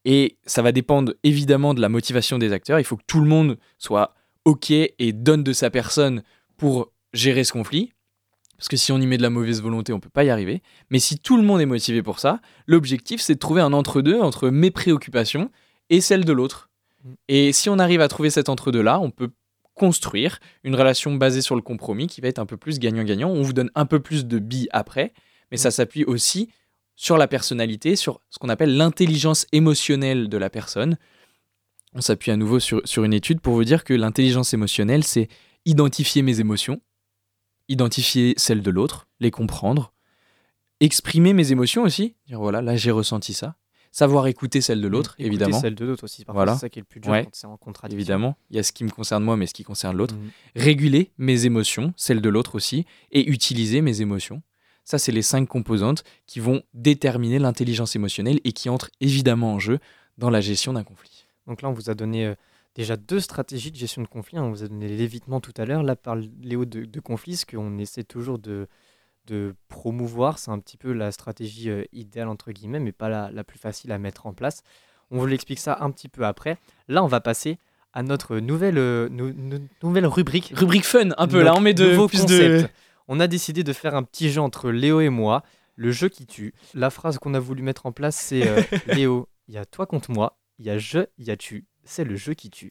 [0.05, 2.79] et ça va dépendre évidemment de la motivation des acteurs.
[2.79, 6.23] Il faut que tout le monde soit OK et donne de sa personne
[6.59, 7.93] pour gérer ce conflit.
[8.59, 10.31] Parce que si on y met de la mauvaise volonté, on ne peut pas y
[10.31, 10.63] arriver.
[10.91, 14.21] Mais si tout le monde est motivé pour ça, l'objectif, c'est de trouver un entre-deux
[14.21, 15.51] entre mes préoccupations
[15.91, 16.71] et celles de l'autre.
[17.05, 17.13] Mm.
[17.29, 19.31] Et si on arrive à trouver cet entre-deux-là, on peut
[19.75, 23.31] construire une relation basée sur le compromis qui va être un peu plus gagnant-gagnant.
[23.31, 25.13] On vous donne un peu plus de billes après,
[25.51, 26.49] mais ça s'appuie aussi
[26.97, 30.97] sur la personnalité, sur ce qu'on appelle l'intelligence émotionnelle de la personne.
[31.93, 35.29] On s'appuie à nouveau sur, sur une étude pour vous dire que l'intelligence émotionnelle, c'est
[35.65, 36.81] identifier mes émotions,
[37.69, 39.93] identifier celles de l'autre, les comprendre,
[40.81, 43.57] exprimer mes émotions aussi, dire voilà, là j'ai ressenti ça,
[43.97, 45.61] savoir écouter celles de l'autre, Écouter évidemment.
[45.61, 46.25] celle de l'autre aussi.
[46.27, 46.55] Voilà.
[46.55, 47.23] c'est ça qui est le plus dur Ouais.
[47.25, 47.97] quand c'est en contradiction.
[47.99, 50.17] Évidemment, il y a ce qui me concerne moi, mais ce qui concerne l'autre.
[50.17, 50.31] Mhm.
[50.57, 54.43] Réguler mes émotions, celles de l'autre aussi, et utiliser mes émotions.
[54.85, 59.59] Ça, c'est les cinq composantes qui vont déterminer l'intelligence émotionnelle et qui entrent évidemment en
[59.61, 59.79] jeu
[60.19, 61.25] dans la gestion d'un conflit.
[61.47, 62.35] Donc là, on vous a donné euh,
[62.75, 64.39] déjà deux stratégies de gestion de conflit.
[64.39, 64.43] hein.
[64.43, 65.83] On vous a donné l'évitement tout à l'heure.
[65.85, 68.67] Là, par Léo de, de conflit, ce qu'on essaie toujours de,
[69.27, 73.31] de promouvoir, c'est un petit peu la stratégie euh, idéale, entre guillemets, mais pas la,
[73.33, 74.63] la plus facile à mettre en place.
[75.11, 76.59] On vous l'explique ça un petit peu après.
[76.89, 77.59] Là, on va passer
[77.93, 80.53] à notre nouvelle, euh, nou- nou- nouvelle rubrique.
[80.57, 82.67] Rubrique fun, un peu, Notre là, on met de plus de...
[83.07, 85.43] On a décidé de faire un petit jeu entre Léo et moi,
[85.77, 86.55] le jeu qui tue.
[86.73, 89.87] La phrase qu'on a voulu mettre en place, c'est euh, Léo, il y a toi
[89.87, 91.67] contre moi, il y a je, il y a tu.
[91.85, 92.71] C'est le jeu qui tue.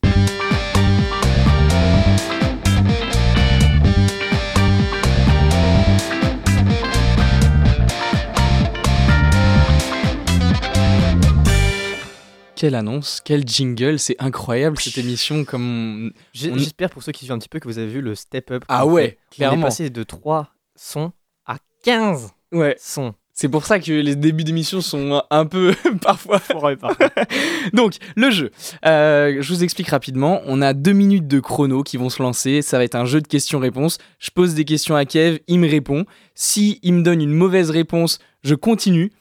[12.63, 16.13] Quelle annonce, quel jingle, c'est incroyable cette émission comme...
[16.45, 18.51] On- J'espère pour ceux qui suivent un petit peu que vous avez vu le step
[18.51, 18.63] up.
[18.69, 19.07] Ah ouais, fait.
[19.07, 19.63] On est clairement.
[19.63, 21.11] passé de 3 sons
[21.45, 23.15] à 15 Ouais, sons.
[23.33, 26.39] c'est pour ça que les débuts d'émission sont un peu parfois
[27.73, 28.49] Donc, le jeu.
[28.85, 30.41] Euh, je vous explique rapidement.
[30.45, 32.61] On a deux minutes de chrono qui vont se lancer.
[32.61, 33.97] Ça va être un jeu de questions-réponses.
[34.19, 36.05] Je pose des questions à Kev, il me répond.
[36.33, 39.11] Si il me donne une mauvaise réponse, je continue.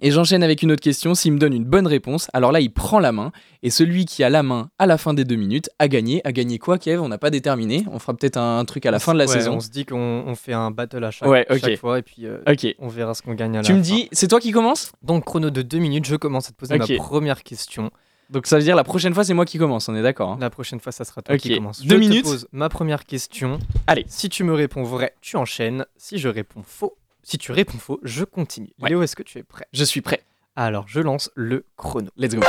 [0.00, 1.14] Et j'enchaîne avec une autre question.
[1.14, 3.32] S'il me donne une bonne réponse, alors là, il prend la main.
[3.62, 6.20] Et celui qui a la main à la fin des deux minutes a gagné.
[6.24, 7.00] A gagné quoi, Kev?
[7.02, 7.84] On n'a pas déterminé.
[7.90, 9.54] On fera peut-être un truc à la fin de la Ouais, saison.
[9.56, 11.58] On se dit qu'on on fait un battle à chaque, Ouais, ok.
[11.60, 12.38] chaque fois et puis euh,
[12.78, 13.82] on verra ce qu'on gagne à la Tu me fin.
[13.82, 14.92] dis, c'est toi qui commence?
[15.02, 17.90] Donc, chrono de 2 minutes, je commence à te poser ma première question.
[18.30, 19.88] Donc ça veut dire la prochaine fois, c'est moi qui commence.
[19.88, 21.80] On est d'accord hein La prochaine fois, ça sera toi qui commence.
[21.82, 22.24] Deux je minutes.
[22.24, 23.58] te pose ma première question.
[23.86, 24.04] Allez.
[24.06, 25.86] Si tu me réponds vrai, tu enchaînes.
[25.96, 26.94] Si je réponds faux,
[27.28, 28.70] si tu réponds faux, je continue.
[28.80, 28.88] Ouais.
[28.88, 29.66] Léo, est-ce que tu es prêt?
[29.74, 30.22] Je suis prêt.
[30.56, 32.08] Alors, je lance le chrono.
[32.16, 32.40] Let's go.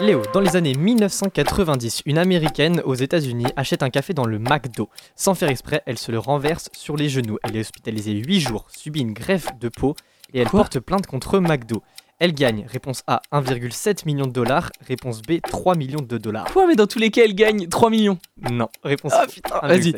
[0.00, 4.90] Léo, dans les années 1990, une américaine aux États-Unis achète un café dans le McDo.
[5.16, 7.38] Sans faire exprès, elle se le renverse sur les genoux.
[7.42, 9.96] Elle est hospitalisée 8 jours, subit une greffe de peau
[10.34, 10.60] et elle Quoi?
[10.60, 11.82] porte plainte contre McDo.
[12.20, 16.46] Elle gagne, réponse A, 1,7 million de dollars, réponse B, 3 millions de dollars.
[16.52, 18.18] Quoi, mais dans tous les cas, elle gagne 3 millions.
[18.50, 19.68] Non, réponse Ah putain, 1,7.
[19.68, 19.94] vas-y.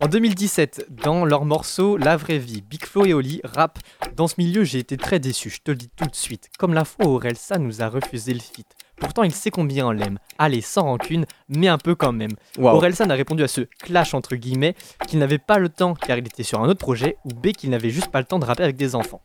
[0.00, 3.78] En 2017, dans leur morceau La vraie vie, Big Flo et Oli rap
[4.16, 6.48] Dans ce milieu, j'ai été très déçu, je te le dis tout de suite.
[6.58, 8.66] Comme la fois où Orelsa nous a refusé le feat.
[8.96, 10.18] Pourtant, il sait combien on l'aime.
[10.38, 12.30] Allez, sans rancune, mais un peu quand même.
[12.58, 12.76] Waouh.
[12.76, 14.76] Orelsan a répondu à ce clash entre guillemets
[15.08, 17.70] qu'il n'avait pas le temps car il était sur un autre projet ou B qu'il
[17.70, 19.20] n'avait juste pas le temps de rapper avec des enfants.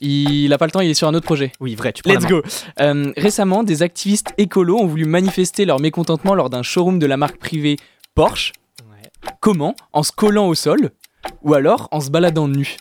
[0.00, 1.52] Il a pas le temps, il est sur un autre projet.
[1.60, 2.42] Oui, vrai, tu Let's go.
[2.80, 7.16] Euh, récemment, des activistes écolos ont voulu manifester leur mécontentement lors d'un showroom de la
[7.16, 7.76] marque privée
[8.14, 8.52] Porsche.
[8.88, 9.10] Ouais.
[9.40, 9.74] Comment?
[9.92, 10.90] En se collant au sol
[11.42, 12.76] ou alors en se baladant nu?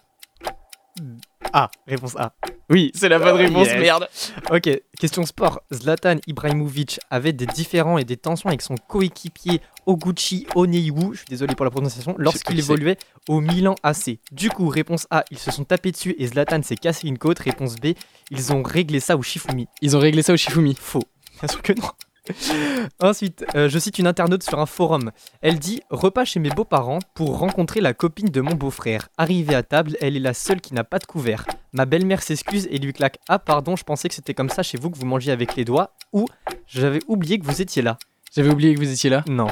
[1.54, 2.34] A, réponse A.
[2.70, 3.80] Oui, c'est la bonne Oh, réponse, yes.
[3.80, 4.10] merde.
[4.52, 5.62] Ok, question sport.
[5.74, 11.28] Zlatan Ibrahimovic avait des différends et des tensions avec son coéquipier Oguchi Oneiwu, je suis
[11.30, 12.98] désolé pour la prononciation, lorsqu'il évoluait
[13.30, 14.20] au Milan AC.
[14.34, 17.40] Du coup, réponse A, ils se sont tapés dessus et Zlatan s'est cassé une côte.
[17.40, 17.94] Réponse B,
[18.32, 19.68] ils ont réglé ça au Shifumi.
[19.82, 20.76] Ils ont réglé ça au Shifumi.
[20.78, 21.04] Faux.
[21.40, 21.88] Bien sûr que non.
[23.00, 25.12] Ensuite, euh, je cite une internaute sur un forum.
[25.42, 29.10] Elle dit Repas chez mes beaux-parents pour rencontrer la copine de mon beau-frère.
[29.18, 31.46] Arrivée à table, elle est la seule qui n'a pas de couvert.
[31.74, 34.78] Ma belle-mère s'excuse et lui claque Ah, pardon, je pensais que c'était comme ça chez
[34.78, 35.92] vous que vous mangiez avec les doigts.
[36.14, 36.26] Ou
[36.66, 37.98] j'avais oublié que vous étiez là.
[38.36, 39.24] J'avais oublié que vous étiez là.
[39.28, 39.48] Non.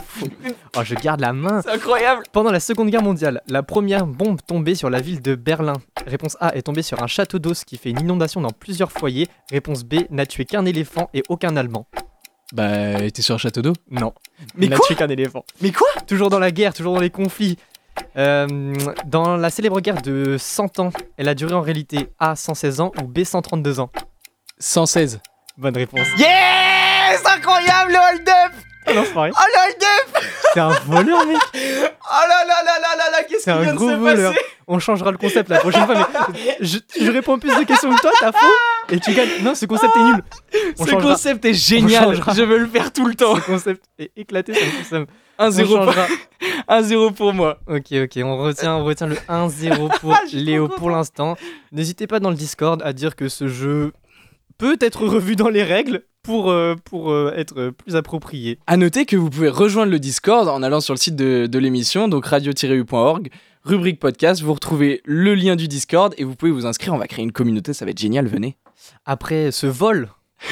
[0.78, 1.62] Oh, je garde la main.
[1.62, 2.24] C'est incroyable.
[2.32, 5.74] Pendant la Seconde Guerre mondiale, la première bombe tombée sur la ville de Berlin.
[6.06, 8.92] Réponse A est tombée sur un château d'eau, ce qui fait une inondation dans plusieurs
[8.92, 9.28] foyers.
[9.50, 11.88] Réponse B n'a tué qu'un éléphant et aucun Allemand.
[12.54, 13.74] Bah, t'es sur un château d'eau.
[13.90, 14.14] Non.
[14.56, 15.44] Mais Il n'a quoi tué qu'un éléphant.
[15.62, 17.58] Mais quoi Toujours dans la guerre, toujours dans les conflits.
[18.18, 18.74] Euh,
[19.06, 22.92] dans la célèbre guerre de 100 ans, elle a duré en réalité A 116 ans
[23.02, 23.90] ou B 132 ans
[24.60, 25.22] 116.
[25.58, 26.08] Bonne réponse.
[26.18, 28.54] Yes Incroyable le hold-up
[28.88, 29.32] Ah non, c'est vrai.
[29.34, 31.38] Oh le hold-up C'est un voleur, mec.
[31.54, 34.32] Oh là là là là là là Qu'est-ce C'est qui vient de gros se voleur.
[34.34, 35.96] passer On changera le concept la prochaine fois,
[36.34, 38.54] mais je, je réponds plus de questions que toi, t'as faux
[38.90, 39.30] et tu gagnes.
[39.42, 40.24] Non, ce concept est nul.
[40.80, 41.12] On Ce changera.
[41.12, 42.16] concept est génial.
[42.36, 45.00] Je veux le faire tout le temps Ce concept est éclaté, ça me fait ça
[45.00, 45.06] me-
[45.38, 46.06] 1-0 On changera.
[46.68, 47.58] pour- 1-0 pour moi.
[47.68, 51.36] Ok, ok, on retient, on retient le 1-0 pour Ah, Léo pour l'instant.
[51.72, 53.92] N'hésitez pas dans le Discord à dire que ce jeu
[54.58, 58.60] peut être revu dans les règles pour, euh, pour euh, être plus approprié.
[58.68, 61.60] À noter que vous pouvez rejoindre le Discord en allant sur le site de, de
[61.60, 63.30] l'émission, donc radio-u.org,
[63.64, 67.08] rubrique podcast, vous retrouvez le lien du Discord et vous pouvez vous inscrire, on va
[67.08, 68.58] créer une communauté, ça va être génial, venez.
[69.06, 70.10] Après ce vol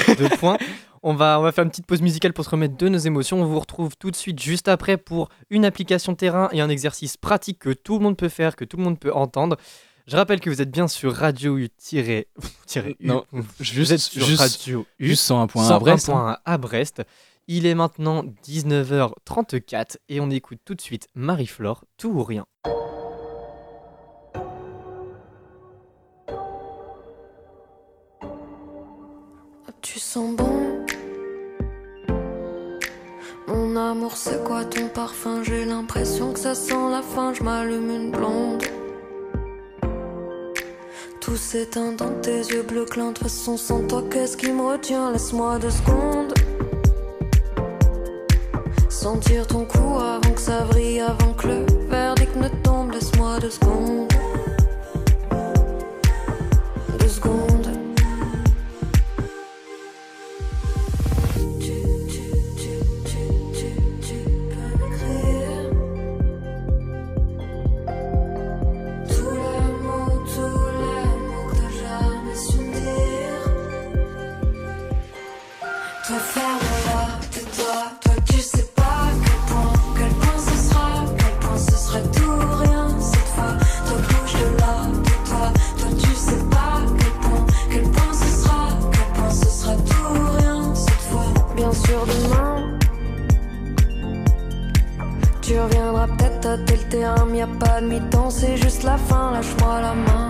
[0.08, 0.58] de points,
[1.02, 3.42] on va, on va faire une petite pause musicale pour se remettre de nos émotions.
[3.42, 7.18] On vous retrouve tout de suite juste après pour une application terrain et un exercice
[7.18, 9.58] pratique que tout le monde peut faire, que tout le monde peut entendre.
[10.06, 11.70] Je rappelle que vous êtes bien sur Radio U.
[11.78, 12.28] tiré-
[12.68, 13.08] tiré U.
[13.08, 15.08] Non, vous juste- êtes sur juste- Radio U.
[15.08, 16.10] Juste 101 points à Brest.
[16.10, 16.14] hein.
[16.14, 17.02] 101.1 à Brest.
[17.48, 22.46] Il est maintenant 19h34 et on écoute tout de suite Marie-Flore, tout ou rien.
[29.82, 30.86] Tu sens bon
[33.48, 35.44] Mon amour, c'est quoi ton parfum?
[35.44, 37.34] J'ai l'impression que ça sent la fin.
[37.34, 38.64] Je m'allume une blonde.
[41.24, 43.14] Tout s'éteint dans tes yeux bleus clairs.
[43.14, 45.10] De façon, sans toi, qu'est-ce qui me retient?
[45.10, 46.34] Laisse-moi deux secondes.
[48.90, 51.83] Sentir ton cou avant que ça vrille, avant que le
[97.60, 100.30] pas de mi-temps, c'est juste la fin, lâche-moi la main.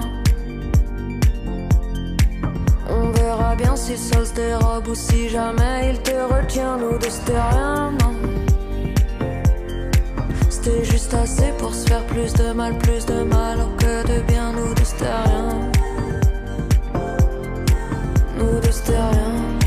[2.89, 7.09] On verra bien si ça se dérobe ou si jamais il te retient, nous deux
[7.09, 8.13] c'était rien, non.
[10.49, 14.51] C'était juste assez pour se faire plus de mal, plus de mal, que de bien,
[14.53, 15.71] nous deux c'était rien.
[18.37, 19.62] Nous deux c'était rien.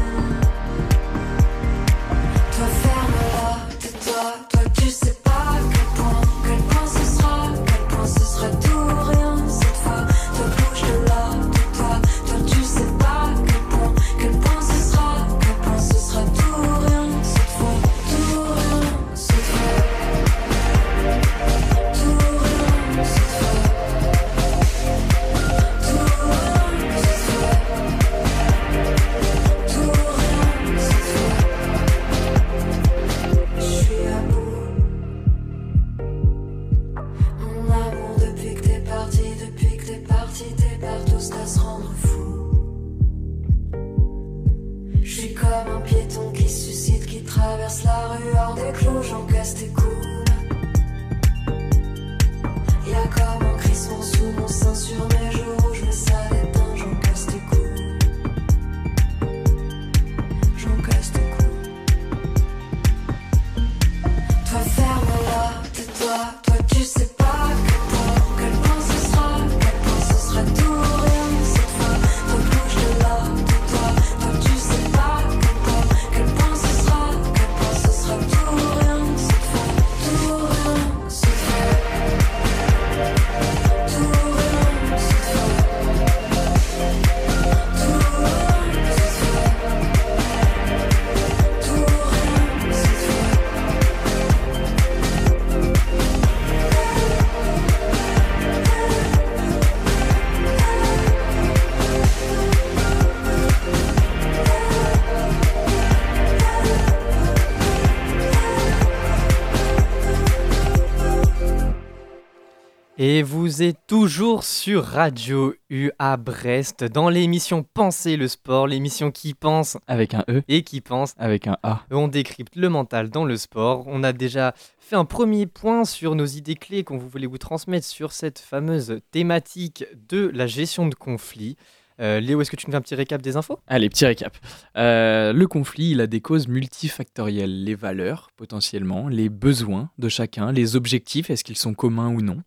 [113.09, 119.13] Et vous êtes toujours sur Radio U à Brest dans l'émission Penser le sport, l'émission
[119.13, 121.15] qui pense Avec un E, et qui pense.
[121.17, 121.85] avec un A.
[121.93, 123.85] On décrypte le mental dans le sport.
[123.87, 127.87] On a déjà fait un premier point sur nos idées clés qu'on voulait vous transmettre
[127.87, 131.57] sur cette fameuse thématique de la gestion de conflits.
[132.01, 133.61] Euh, Léo, est-ce que tu nous fais un petit récap des infos?
[133.69, 134.37] Allez, petit récap.
[134.77, 137.63] Euh, le conflit, il a des causes multifactorielles.
[137.63, 142.43] Les valeurs, potentiellement, les besoins de chacun, les objectifs, est-ce qu'ils sont communs ou non?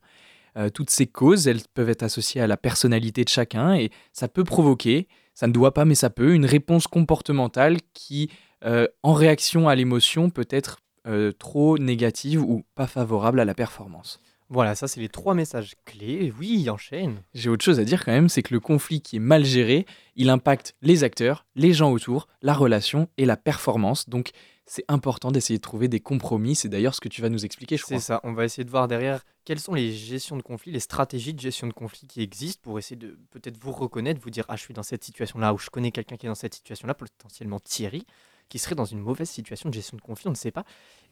[0.60, 4.28] Euh, Toutes ces causes, elles peuvent être associées à la personnalité de chacun et ça
[4.28, 8.30] peut provoquer, ça ne doit pas, mais ça peut, une réponse comportementale qui,
[8.65, 13.54] euh, en réaction à l'émotion, peut être euh, trop négative ou pas favorable à la
[13.54, 14.19] performance.
[14.50, 16.34] Voilà, ça c'est les trois messages clés.
[16.39, 17.22] Oui, enchaîne.
[17.36, 19.86] J'ai autre chose à dire quand même, c'est que le conflit qui est mal géré,
[20.15, 24.10] il impacte les acteurs, les gens autour, la relation et la performance.
[24.10, 24.32] Donc
[24.69, 26.55] c'est important d'essayer de trouver des compromis.
[26.55, 28.01] C'est d'ailleurs ce que tu vas nous expliquer, je C'est crois.
[28.01, 31.34] ça, on va essayer de voir derrière quelles sont les gestions de conflits, les stratégies
[31.34, 34.55] de gestion de conflits qui existent pour essayer de peut-être vous reconnaître, vous dire ah
[34.55, 37.60] je suis dans cette situation-là ou je connais quelqu'un qui est dans cette situation-là, potentiellement
[37.60, 38.05] Thierry,
[38.47, 40.65] qui serait dans une mauvaise situation de gestion de conflit, on ne sait pas.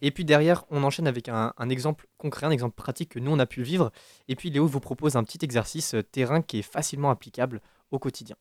[0.03, 3.31] Et puis derrière, on enchaîne avec un, un exemple concret, un exemple pratique que nous
[3.31, 3.91] on a pu vivre.
[4.27, 7.99] Et puis Léo vous propose un petit exercice euh, terrain qui est facilement applicable au
[7.99, 8.35] quotidien.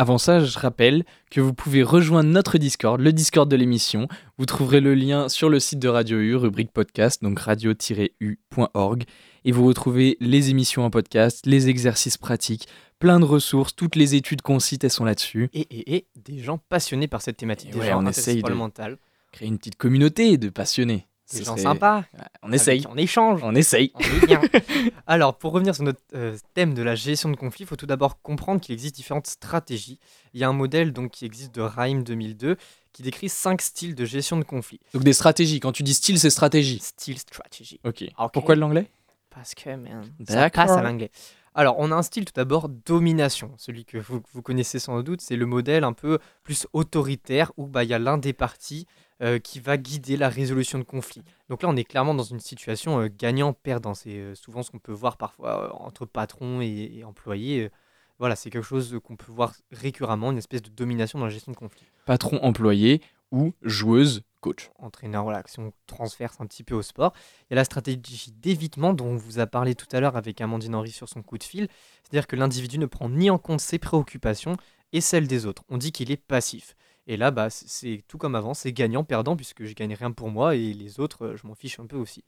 [0.00, 4.08] Avant ça, je rappelle que vous pouvez rejoindre notre Discord, le Discord de l'émission.
[4.38, 9.04] Vous trouverez le lien sur le site de Radio U, rubrique podcast, donc radio-u.org.
[9.44, 12.66] Et vous retrouvez les émissions en podcast, les exercices pratiques,
[12.98, 15.50] plein de ressources, toutes les études qu'on cite, elles sont là-dessus.
[15.52, 18.42] Et, et, et des gens passionnés par cette thématique, Et des ouais, gens on essaye
[18.42, 18.96] de-
[19.32, 21.06] Créer une petite communauté de passionnés.
[21.32, 22.04] Des gens serait- sympas,
[22.42, 23.40] On essaye, avec on échange.
[23.44, 23.92] on essaye.
[23.94, 24.40] On est bien.
[25.06, 27.86] Alors, pour revenir sur notre euh, thème de la gestion de conflits, il faut tout
[27.86, 29.98] d'abord comprendre qu'il existe différentes stratégies.
[30.34, 32.56] Il y a un modèle donc, qui existe de Raim 2002
[32.92, 34.80] qui décrit cinq styles de gestion de conflits.
[34.94, 35.60] Donc des stratégies.
[35.60, 36.80] Quand tu dis style, c'est stratégie.
[36.80, 37.78] Style strategy.
[37.84, 38.04] Ok.
[38.18, 38.30] Ok.
[38.32, 38.90] Pourquoi de l'anglais?
[39.30, 41.10] Parce que, man, ça passe à l'anglais.
[41.54, 43.52] Alors, on a un style tout d'abord domination.
[43.58, 47.66] Celui que vous, vous connaissez sans doute, c'est le modèle un peu plus autoritaire où
[47.66, 48.86] bah, il y a l'un des partis
[49.22, 51.22] euh, qui va guider la résolution de conflits.
[51.48, 53.94] Donc là, on est clairement dans une situation euh, gagnant-perdant.
[53.94, 57.70] C'est euh, souvent ce qu'on peut voir parfois entre patrons et, et employés.
[58.18, 61.52] Voilà, c'est quelque chose qu'on peut voir récurremment, une espèce de domination dans la gestion
[61.52, 61.86] de conflits.
[62.06, 64.70] Patron employé ou joueuse coach.
[64.78, 67.12] entraîneur, voilà, si on transverse un petit peu au sport.
[67.42, 70.40] Il y a la stratégie d'évitement dont on vous a parlé tout à l'heure avec
[70.40, 71.68] Amandine Henry sur son coup de fil.
[72.02, 74.56] C'est-à-dire que l'individu ne prend ni en compte ses préoccupations
[74.92, 75.62] et celles des autres.
[75.68, 76.74] On dit qu'il est passif.
[77.06, 80.54] Et là, bah, c'est tout comme avant, c'est gagnant-perdant puisque je gagne rien pour moi
[80.54, 82.24] et les autres, euh, je m'en fiche un peu aussi.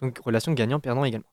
[0.00, 1.26] Donc relation gagnant-perdant également.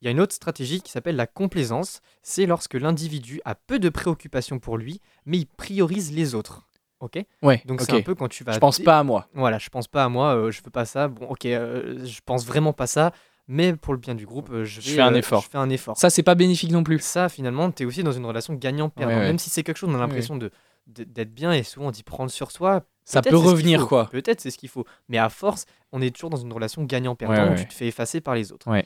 [0.00, 2.00] Il y a une autre stratégie qui s'appelle la complaisance.
[2.22, 6.68] C'est lorsque l'individu a peu de préoccupations pour lui, mais il priorise les autres.
[7.00, 7.18] Ok?
[7.42, 7.62] Ouais.
[7.64, 7.86] Donc ok.
[7.86, 8.52] c'est un peu quand tu vas.
[8.52, 9.28] Je pense pas à moi.
[9.34, 11.08] voilà, je pense pas à moi, euh, je veux pas ça.
[11.08, 13.12] Bon, ok, euh, je pense vraiment pas ça,
[13.46, 15.42] mais pour le bien du groupe, euh, je, Je vais, fais un euh, effort.
[15.42, 15.96] Je fais un effort.
[15.96, 16.98] Ça, c'est pas bénéfique non plus.
[17.00, 19.12] Ça, finalement, tu es aussi dans une relation gagnant-perdant.
[19.12, 19.26] Ouais, ouais.
[19.26, 20.50] Même si c'est quelque chose, on a l'impression de-
[20.88, 22.84] d'être bien et souvent d'y prendre sur soi.
[23.04, 24.08] Ça peut revenir, quoi.
[24.10, 24.84] Peut-être c'est ce qu'il faut.
[25.08, 27.86] Mais à force, on est toujours dans une relation gagnant-perdant Ouais, où tu te fais
[27.86, 28.70] effacer par les autres.
[28.70, 28.84] Ouais.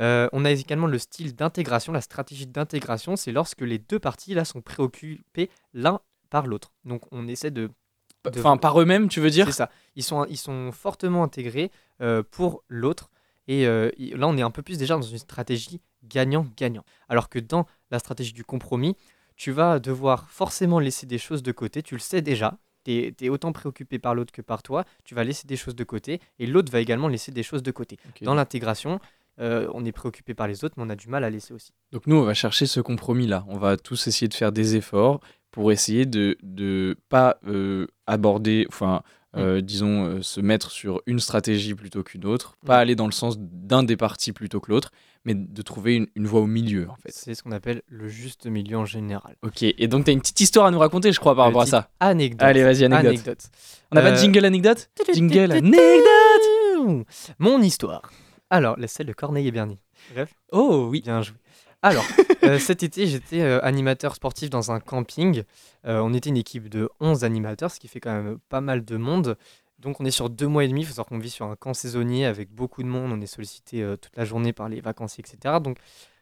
[0.00, 4.34] Euh, on a également le style d'intégration, la stratégie d'intégration, c'est lorsque les deux parties
[4.34, 6.72] là sont préoccupées l'un par l'autre.
[6.84, 7.70] Donc on essaie de
[8.24, 9.46] de- Enfin, par eux-mêmes, tu veux dire?
[9.46, 9.70] C'est ça.
[9.96, 13.10] Ils sont, ils sont fortement intégrés euh, pour l'autre.
[13.48, 16.84] Et euh, là, on est un peu plus déjà dans une stratégie gagnant-gagnant.
[17.08, 18.96] Alors que dans la stratégie du compromis,
[19.36, 21.82] tu vas devoir forcément laisser des choses de côté.
[21.82, 22.58] Tu le sais déjà.
[22.84, 24.84] Tu es, autant préoccupé par l'autre que par toi.
[25.04, 26.20] Tu vas laisser des choses de côté.
[26.38, 27.98] Et l'autre va également laisser des choses de côté.
[28.22, 29.00] Dans l'intégration,
[29.40, 31.72] euh, on est préoccupé par les autres, mais on a du mal à laisser aussi.
[31.92, 33.44] Donc nous, on va chercher ce compromis-là.
[33.48, 35.20] On va tous essayer de faire des efforts
[35.50, 39.02] pour essayer de ne pas euh, aborder, enfin,
[39.36, 42.80] euh, disons, euh, se mettre sur une stratégie plutôt qu'une autre, pas Mm.
[42.80, 44.90] aller dans le sens d'un des partis plutôt que l'autre,
[45.24, 47.10] mais de trouver une, une voie au milieu, en fait.
[47.12, 49.36] C'est ce qu'on appelle le juste milieu en général.
[49.42, 51.62] Ok, et donc tu as une petite histoire à nous raconter, je crois, par rapport
[51.62, 51.90] à ça.
[52.00, 52.42] Anecdote.
[52.42, 53.38] Allez, vas-y, anecdote.
[53.90, 57.06] On n'a pas de Euh, jingle anecdote Jingle anecdote
[57.38, 58.02] Mon histoire.
[58.50, 59.78] Alors, la celle de Corneille et Bernier.
[60.14, 61.00] Bref, Oh oui.
[61.00, 61.36] bien joué.
[61.84, 62.06] Alors,
[62.44, 65.42] euh, cet été, j'étais euh, animateur sportif dans un camping.
[65.86, 68.86] Euh, on était une équipe de 11 animateurs, ce qui fait quand même pas mal
[68.86, 69.36] de monde.
[69.80, 70.80] Donc, on est sur deux mois et demi.
[70.80, 73.12] Il faut savoir qu'on vit sur un camp saisonnier avec beaucoup de monde.
[73.12, 75.56] On est sollicité toute la journée par les vacanciers, etc.
[75.62, 75.76] Donc,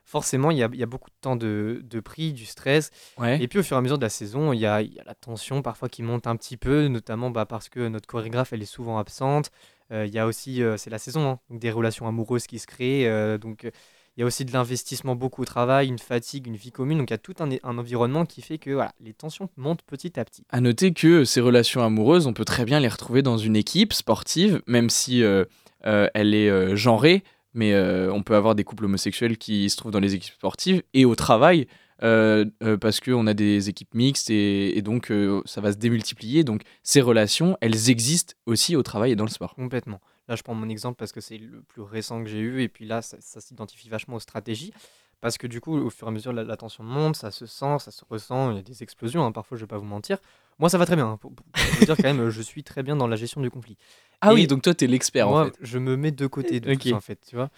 [0.05, 2.91] forcément, il y a, il y a beaucoup de temps de, de prix, du stress.
[3.17, 3.41] Ouais.
[3.41, 4.99] Et puis au fur et à mesure de la saison, il y a, il y
[4.99, 8.53] a la tension parfois qui monte un petit peu, notamment bah, parce que notre chorégraphe
[8.53, 9.53] elle est souvent absente.
[9.93, 13.39] Il y a aussi, c'est la saison, hein, donc des relations amoureuses qui se créent.
[13.39, 13.71] donc
[14.17, 16.99] il y a aussi de l'investissement beaucoup au travail, une fatigue, une vie commune.
[16.99, 19.83] Donc il y a tout un, un environnement qui fait que voilà, les tensions montent
[19.83, 20.45] petit à petit.
[20.51, 23.93] À noter que ces relations amoureuses, on peut très bien les retrouver dans une équipe
[23.93, 25.45] sportive, même si euh,
[25.87, 27.77] euh, elle est euh, genrée, mais
[28.11, 31.15] on peut avoir des couples homosexuels qui se trouvent dans les équipes sportives et au
[31.15, 31.67] travail,
[32.03, 35.77] euh, euh, parce qu'on a des équipes mixtes et, et donc euh, ça va se
[35.77, 36.45] démultiplier.
[36.45, 39.55] Donc ces relations, elles existent aussi au travail et dans le sport.
[39.55, 40.01] Complètement.
[40.33, 42.63] Là, je prends mon exemple parce que c'est le plus récent que j'ai eu.
[42.63, 44.73] Et puis là, ça, ça s'identifie vachement aux stratégies.
[45.21, 47.45] Parce que du coup, au fur et à mesure, la, la tension monte, ça se
[47.45, 48.51] sent, ça se ressent.
[48.53, 50.17] Il y a des explosions, hein, parfois, je vais pas vous mentir.
[50.59, 51.07] Moi, ça va très bien.
[51.07, 53.43] hein, pour, pour- pour vous dire quand même, je suis très bien dans la gestion
[53.43, 53.77] du conflit.
[54.23, 55.59] Ah Et oui, donc toi, t'es l'expert en fait.
[55.61, 56.79] je me mets de côté de Ok.
[56.79, 57.51] tout ça, en fait, tu vois.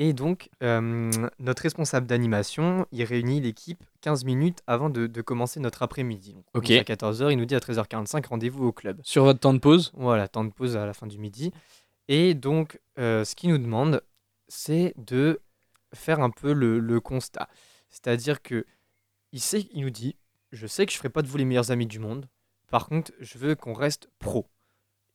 [0.00, 5.60] Et donc, euh, notre responsable d'animation, il réunit l'équipe 15 minutes avant de, de commencer
[5.60, 6.32] notre après-midi.
[6.32, 6.66] Donc, on Ok.
[6.66, 8.98] commence À 14h, il nous dit à 13h45, rendez-vous au club.
[9.04, 9.92] Sur votre temps de pause?
[9.94, 11.52] Voilà, temps de pause à la fin du midi.
[12.08, 14.02] Et donc, euh, ce qu'il nous demande,
[14.48, 15.40] c'est de
[15.94, 17.48] faire un peu le, le constat.
[17.88, 18.66] C'est-à-dire que
[19.32, 20.16] il, sait, il nous dit,
[20.52, 22.28] je sais que je ne ferai pas de vous les meilleurs amis du monde.
[22.70, 24.46] Par contre, je veux qu'on reste pro.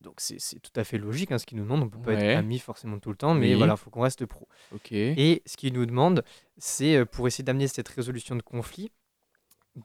[0.01, 1.83] Donc c'est tout à fait logique hein, ce qu'il nous demande.
[1.83, 2.23] On peut pas Ouais.
[2.25, 3.55] être amis forcément tout le temps, mais Oui.
[3.55, 4.47] voilà, il faut qu'on reste pro.
[4.73, 4.93] Ok.
[4.93, 6.23] Et ce qu'il nous demande,
[6.57, 8.91] c'est euh, pour essayer d'amener cette résolution de conflit,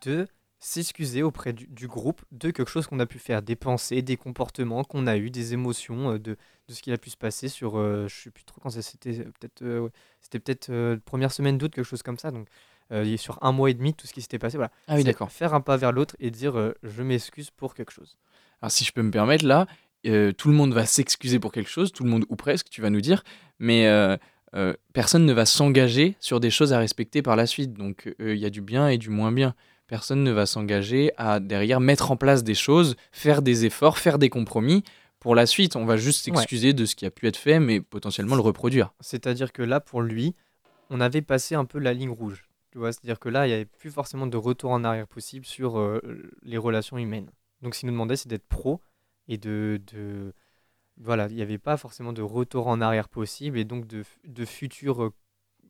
[0.04, 0.28] de
[0.66, 4.16] s'excuser auprès du, du groupe de quelque chose qu'on a pu faire, des pensées, des
[4.16, 7.48] comportements qu'on a eu, des émotions, euh, de, de ce qu'il a pu se passer
[7.48, 9.90] sur, euh, je sais plus trop quand c'était, euh, peut-être, euh, ouais,
[10.22, 12.30] c'était peut-être euh, première semaine d'août, quelque chose comme ça.
[12.30, 12.48] Donc
[13.16, 14.70] sur un mois et demi, tout ce qui s'était passé, voilà.
[14.88, 15.30] Ah oui, d'accord.
[15.30, 18.16] Faire un pas vers l'autre et dire je m'excuse pour quelque chose.
[18.62, 19.66] Alors si je peux me permettre, là,
[20.04, 22.90] tout le monde va s'excuser pour quelque chose, tout le monde ou presque, tu vas
[22.90, 23.24] nous dire,
[23.58, 23.88] mais
[24.92, 27.72] personne ne va s'engager sur des choses à respecter par la suite.
[27.72, 29.54] Donc il y a du bien et du moins bien.
[29.86, 34.18] Personne ne va s'engager à derrière mettre en place des choses, faire des efforts, faire
[34.18, 34.82] des compromis.
[35.20, 36.34] Pour la suite, on va juste Ouais.
[36.36, 38.92] s'excuser de ce qui a pu être fait, mais potentiellement le reproduire.
[39.00, 40.34] C'est-à-dire que là, pour lui,
[40.90, 42.44] on avait passé un peu la ligne rouge.
[42.72, 45.46] Tu vois, c'est-à-dire que là, il n'y avait plus forcément de retour en arrière possible
[45.46, 46.00] sur euh,
[46.42, 47.30] les relations humaines.
[47.62, 48.80] Donc, ce qu'il nous demandait, c'est d'être pro
[49.28, 50.32] et de, de-
[50.98, 54.44] voilà, il n'y avait pas forcément de retour en arrière possible et donc de, de
[54.44, 55.10] futur.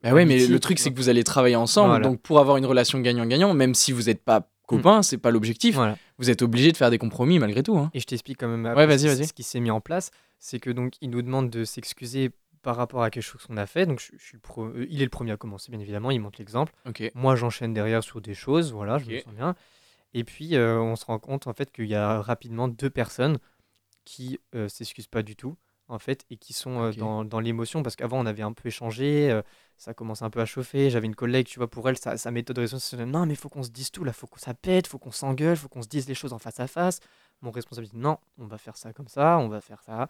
[0.05, 1.89] Bah ouais, mais le truc, c'est que vous allez travailler ensemble.
[1.91, 2.05] Voilà.
[2.07, 5.75] Donc, pour avoir une relation gagnant-gagnant, même si vous n'êtes pas copains, c'est pas l'objectif.
[5.75, 5.97] Voilà.
[6.19, 7.77] Vous êtes obligé de faire des compromis malgré tout.
[7.77, 7.91] hein.
[7.95, 9.27] Et je t'explique quand même Ouais, après vas-y, ce, vas-y.
[9.27, 12.31] ce qui s'est mis en place, c'est que donc il nous demande de s'excuser
[12.63, 13.85] par rapport à quelque chose qu'on a fait.
[13.87, 16.11] Donc je, je suis pro- euh, il est le premier à commencer, bien évidemment.
[16.11, 16.73] Il montre l'exemple.
[16.89, 17.03] Ok.
[17.15, 19.55] Moi, j'enchaîne derrière sur des choses, voilà, je me sens bien.
[20.15, 23.39] Et puis, euh, on se rend compte en fait qu'il y a rapidement deux personnes
[24.05, 25.57] qui euh, s'excusent pas du tout,
[25.89, 28.69] en fait, et qui sont euh, dans, dans l'émotion, parce qu'avant, on avait un peu
[28.69, 29.43] échangé, euh,
[29.77, 30.91] ça commence un peu à chauffer.
[30.91, 33.35] J'avais une collègue, tu vois, pour elle, sa, sa méthode de raison, c'est non, mais
[33.35, 35.83] faut qu'on se dise tout, là, faut qu'on ça pète, faut qu'on s'engueule, faut qu'on
[35.83, 37.01] se dise les choses en face à face.
[37.43, 40.09] Mon responsable dit non, on va faire ça comme ça, on va faire ça.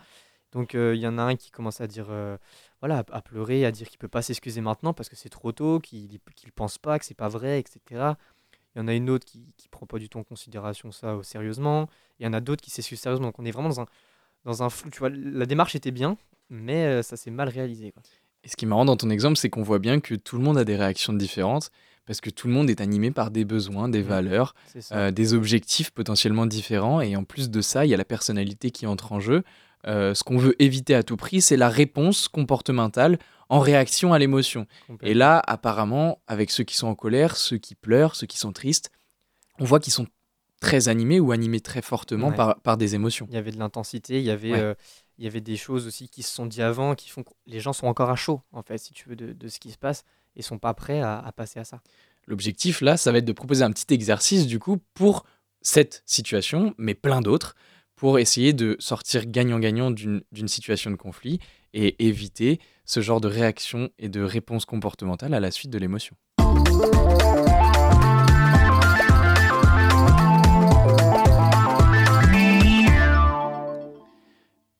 [0.54, 2.38] Donc, euh, il y en a un qui commence à dire, euh,
[2.80, 5.50] voilà, à, à pleurer, à dire qu'il peut pas s'excuser maintenant parce que c'est trop
[5.50, 7.80] tôt, qu'il qu'il pense pas, que c'est pas vrai, etc.
[8.74, 11.08] Il y en a une autre qui, qui prend pas du tout en considération ça
[11.14, 11.88] euh, sérieusement.
[12.20, 13.28] Il y en a d'autres qui s'excusent sérieusement.
[13.28, 13.86] Donc, on est vraiment dans un,
[14.44, 14.90] dans un flou.
[14.90, 16.16] Tu vois, la démarche était bien,
[16.50, 17.92] mais euh, ça s'est mal réalisé.
[17.92, 18.02] Quoi.
[18.44, 20.42] Et ce qui est marrant dans ton exemple, c'est qu'on voit bien que tout le
[20.44, 21.70] monde a des réactions différentes
[22.06, 24.08] parce que tout le monde est animé par des besoins, des Mhm.
[24.08, 24.54] valeurs,
[24.92, 27.00] euh, des objectifs potentiellement différents.
[27.00, 29.42] Et en plus de ça, il y a la personnalité qui entre en jeu.
[29.86, 33.18] Euh, ce qu'on veut éviter à tout prix, c'est la réponse comportementale
[33.48, 34.66] en réaction à l'émotion.
[35.02, 38.52] Et là, apparemment, avec ceux qui sont en colère, ceux qui pleurent, ceux qui sont
[38.52, 38.90] tristes,
[39.58, 40.06] on voit qu'ils sont
[40.64, 42.34] très animés ou animés très fortement Ouais.
[42.36, 43.26] par, par des émotions.
[43.28, 44.58] Il y avait de l'intensité, il y avait, Ouais.
[44.60, 44.74] euh,
[45.18, 47.60] il y avait des choses aussi qui se sont dit avant, qui font que les
[47.60, 49.78] gens sont encore à chaud, en fait, si tu veux, de, de ce qui se
[49.78, 50.04] passe,
[50.36, 51.80] et sont pas prêts à, à passer à ça.
[52.26, 55.24] L'objectif, là, ça va être de proposer un petit exercice, du coup, pour
[55.60, 57.54] cette situation, mais plein d'autres,
[57.96, 61.38] pour essayer de sortir gagnant-gagnant d'une situation de conflit
[61.74, 66.16] et éviter ce genre de réaction et de réponse comportementale à la suite de l'émotion.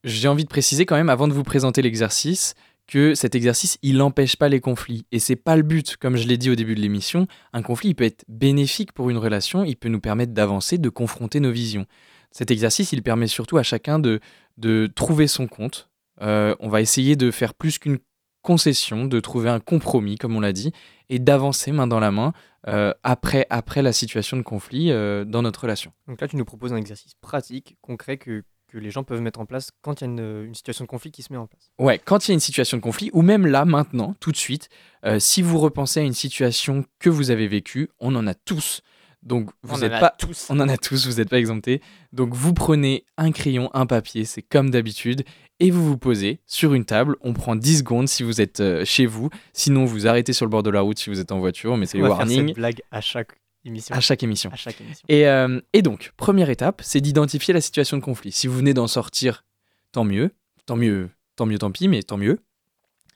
[0.05, 2.55] J'ai envie de préciser quand même, avant de vous présenter l'exercice,
[2.87, 5.07] que cet exercice, il n'empêche pas les conflits.
[5.11, 7.27] Et c'est pas le but, comme je l'ai dit au début de l'émission.
[7.53, 10.89] Un conflit, il peut être bénéfique pour une relation, il peut nous permettre d'avancer, de
[10.91, 11.87] confronter nos visions.
[12.31, 14.21] Cet exercice, il permet surtout à chacun de,
[14.59, 15.89] de trouver son compte.
[16.21, 17.99] Euh, on va essayer de faire plus qu'une
[18.43, 20.73] concession, de trouver un compromis, comme on l'a dit,
[21.09, 22.33] et d'avancer main dans la main
[22.69, 25.93] euh, après, après la situation de conflit euh, dans notre relation.
[26.07, 28.45] Donc là, tu nous proposes un exercice pratique, concret, que,
[28.75, 30.89] que les gens peuvent mettre en place quand il y a une, une situation de
[30.89, 31.71] conflit qui se met en place.
[31.79, 34.37] Ouais, quand il y a une situation de conflit, ou même là, maintenant, tout de
[34.37, 34.69] suite,
[35.05, 38.83] euh, si vous repensez à une situation que vous avez vécue, on en a tous.
[39.23, 40.49] Donc vous n'êtes pas, tous.
[40.51, 41.81] on en a tous, vous n'êtes pas exemptés.
[42.13, 45.25] Donc vous prenez un crayon, un papier, c'est comme d'habitude,
[45.61, 47.17] et vous vous posez sur une table.
[47.21, 49.31] On prend 10 secondes si vous êtes euh, chez vous.
[49.53, 51.77] Sinon, vous arrêtez sur le bord de la route si vous êtes en voiture.
[51.77, 53.33] Mais c'est On le va faire warning cette blague à chaque
[53.65, 53.95] émission.
[53.95, 54.51] à chaque émission.
[54.51, 55.05] À chaque émission.
[55.09, 58.33] Et, euh, et donc, première étape, c'est d'identifier la situation de conflit.
[58.33, 59.45] Si vous venez d'en sortir,
[59.93, 60.33] tant mieux,
[60.67, 62.39] tant mieux, tant mieux, tant pis, mais tant mieux.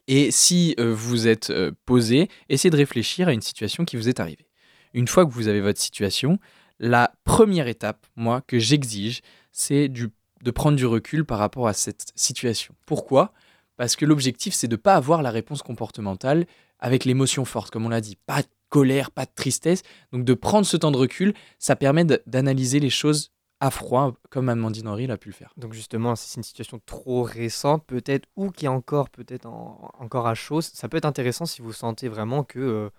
[0.07, 4.09] Et si euh, vous êtes euh, posé, essayez de réfléchir à une situation qui vous
[4.09, 4.47] est arrivée.
[4.95, 6.39] Une fois que vous avez votre situation,
[6.79, 9.21] la première étape, moi, que j'exige,
[9.53, 12.75] c'est de prendre du recul par rapport à cette situation.
[12.87, 13.35] Pourquoi?
[13.77, 16.47] Parce que l'objectif, c'est de ne pas avoir la réponse comportementale
[16.81, 18.17] avec l'émotion forte, comme on l'a dit.
[18.27, 19.83] Pas colère, pas de tristesse.
[20.13, 24.49] Donc de prendre ce temps de recul, ça permet d'analyser les choses à froid, comme
[24.49, 25.53] Amandine Henry l'a pu le faire.
[25.57, 29.91] Donc justement, si c'est une situation trop récente, peut-être, ou qui est encore peut-être en-
[29.99, 32.91] encore à chaud, ça peut être intéressant si vous sentez vraiment que, euh,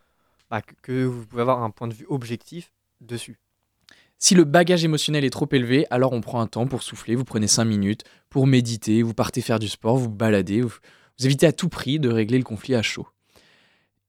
[0.49, 3.39] bah, que- que vous pouvez avoir un point de vue objectif dessus.
[4.17, 7.23] Si le bagage émotionnel est trop élevé, alors on prend un temps pour souffler, vous
[7.23, 10.75] prenez 5 minutes pour méditer, vous partez faire du sport, vous baladez, vous,
[11.19, 13.07] vous évitez à tout prix de régler le conflit à chaud.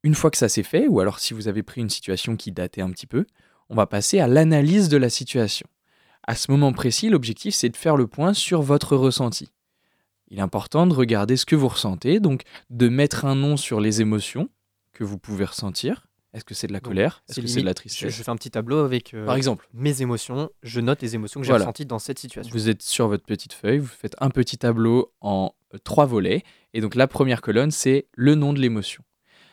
[0.03, 2.53] Une fois que ça c'est fait, ou alors si vous avez pris une situation qui
[2.53, 3.27] datait un petit peu,
[3.69, 5.67] on va passer à l'analyse de la situation.
[6.27, 9.51] À ce moment précis, l'objectif c'est de faire le point sur votre ressenti.
[10.29, 13.81] Il est important de regarder ce que vous ressentez, donc de mettre un nom sur
[13.81, 14.49] les émotions
[14.93, 16.07] que vous pouvez ressentir.
[16.33, 17.25] Est-ce que c'est de la colère?
[17.29, 19.35] Est-ce que c'est de la tristesse Je, je fais un petit tableau avec euh, Par
[19.35, 21.65] exemple, mes émotions, je note les émotions que j'ai Voilà.
[21.65, 22.53] ressenties dans cette situation.
[22.53, 26.45] Vous êtes sur votre petite feuille, vous faites un petit tableau en euh, trois volets.
[26.73, 29.03] Et donc la première colonne, c'est le nom de l'émotion.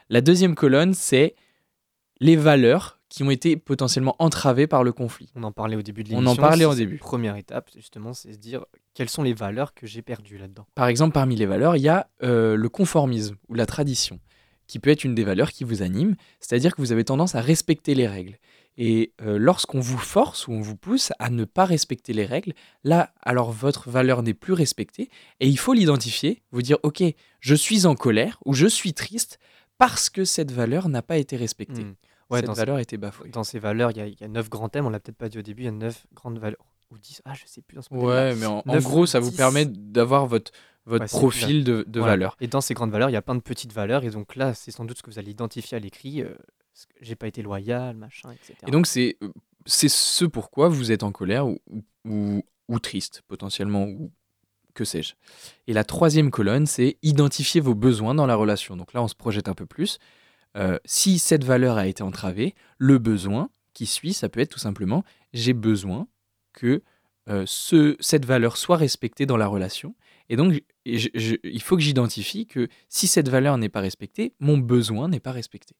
[0.09, 1.35] La deuxième colonne, c'est
[2.19, 5.29] les valeurs qui ont été potentiellement entravées par le conflit.
[5.35, 6.41] On en parlait au début de On en l'émission.
[6.41, 6.97] parlait au début.
[6.97, 10.65] Première étape, justement, c'est se dire quelles sont les valeurs que j'ai perdues là-dedans?
[10.75, 14.19] Par exemple, parmi les valeurs, il y a euh, le conformisme ou la tradition,
[14.67, 17.41] qui peut être une des valeurs qui vous anime, c'est-à-dire que vous avez tendance à
[17.41, 18.37] respecter les règles.
[18.79, 22.53] Et euh, lorsqu'on vous force ou on vous pousse à ne pas respecter les règles,
[22.83, 27.03] là, alors votre valeur n'est plus respectée, et il faut l'identifier, vous dire, ok,
[27.39, 29.39] je suis en colère ou je suis triste
[29.77, 31.83] parce que cette valeur n'a pas été respectée.
[31.83, 31.95] Hmm.
[32.29, 33.29] Ouais, cette dans, valeur a été bafouée.
[33.29, 35.41] dans ces valeurs, il y, a- neuf grands thèmes, on l'a peut-être pas dit au
[35.41, 36.65] début, il y a neuf grandes valeurs.
[36.91, 37.93] Ou dix, ah je sais plus dans ce.
[37.93, 40.51] Ouais, mais en, gros, ça vous permet d'avoir votre,
[40.85, 42.13] votre Ouais, c'est profil de, de Voilà.
[42.13, 42.37] valeurs.
[42.39, 44.03] Et dans ces grandes valeurs, il y a plein de petites valeurs.
[44.05, 46.21] Et donc là, c'est sans doute ce que vous allez identifier à l'écrit.
[46.21, 46.33] euh,
[47.01, 48.53] j'ai pas été loyal, machin, etc.
[48.67, 49.29] Et donc, c'est euh,
[49.65, 51.59] c'est ce pourquoi vous êtes en colère ou-
[52.69, 54.11] ou triste, potentiellement, ou
[54.77, 55.15] que sais-je.
[55.65, 58.77] Et la troisième colonne, c'est identifier vos besoins dans la relation.
[58.77, 59.97] Donc là, on se projette un peu plus.
[60.55, 64.59] Euh, si cette valeur a été entravée, le besoin qui suit, ça peut être tout
[64.59, 65.03] simplement
[65.33, 66.07] j'ai besoin
[66.53, 66.83] que
[67.27, 69.95] euh, ce, cette valeur soit respectée dans la relation.
[70.29, 75.09] Et donc, il faut que j'identifie que si cette valeur n'est pas respectée, mon besoin
[75.09, 75.75] n'est pas respecté.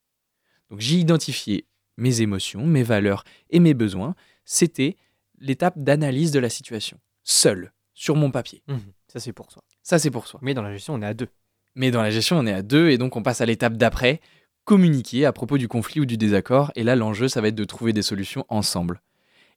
[0.69, 1.65] Donc j'ai identifié
[1.97, 4.15] mes émotions, mes valeurs et mes besoins.
[4.43, 4.97] C'était
[5.39, 8.61] l'étape d'analyse de la situation, seul, sur mon papier.
[8.67, 8.79] Mhm.
[9.07, 9.63] Ça, c'est pour soi.
[9.81, 10.39] Ça, c'est pour soi.
[10.43, 11.29] Mais dans la gestion, on est à deux.
[11.73, 14.21] Mais dans la gestion, on est à deux et donc on passe à l'étape d'après,
[14.65, 16.71] communiquer à propos du conflit ou du désaccord.
[16.75, 19.01] Et là, l'enjeu, ça va être de trouver des solutions ensemble.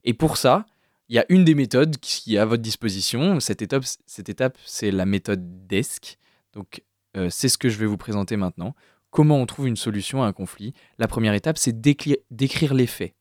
[0.03, 0.65] Et pour ça,
[1.07, 3.39] il y a une des méthodes qui est à votre disposition.
[3.39, 6.17] Cette étape, cette étape c'est la méthode DESC.
[6.53, 6.83] Donc,
[7.15, 8.73] euh, c'est ce que je vais vous présenter maintenant.
[9.11, 13.13] Comment on trouve une solution à un conflit La première étape, c'est d'écrire les faits.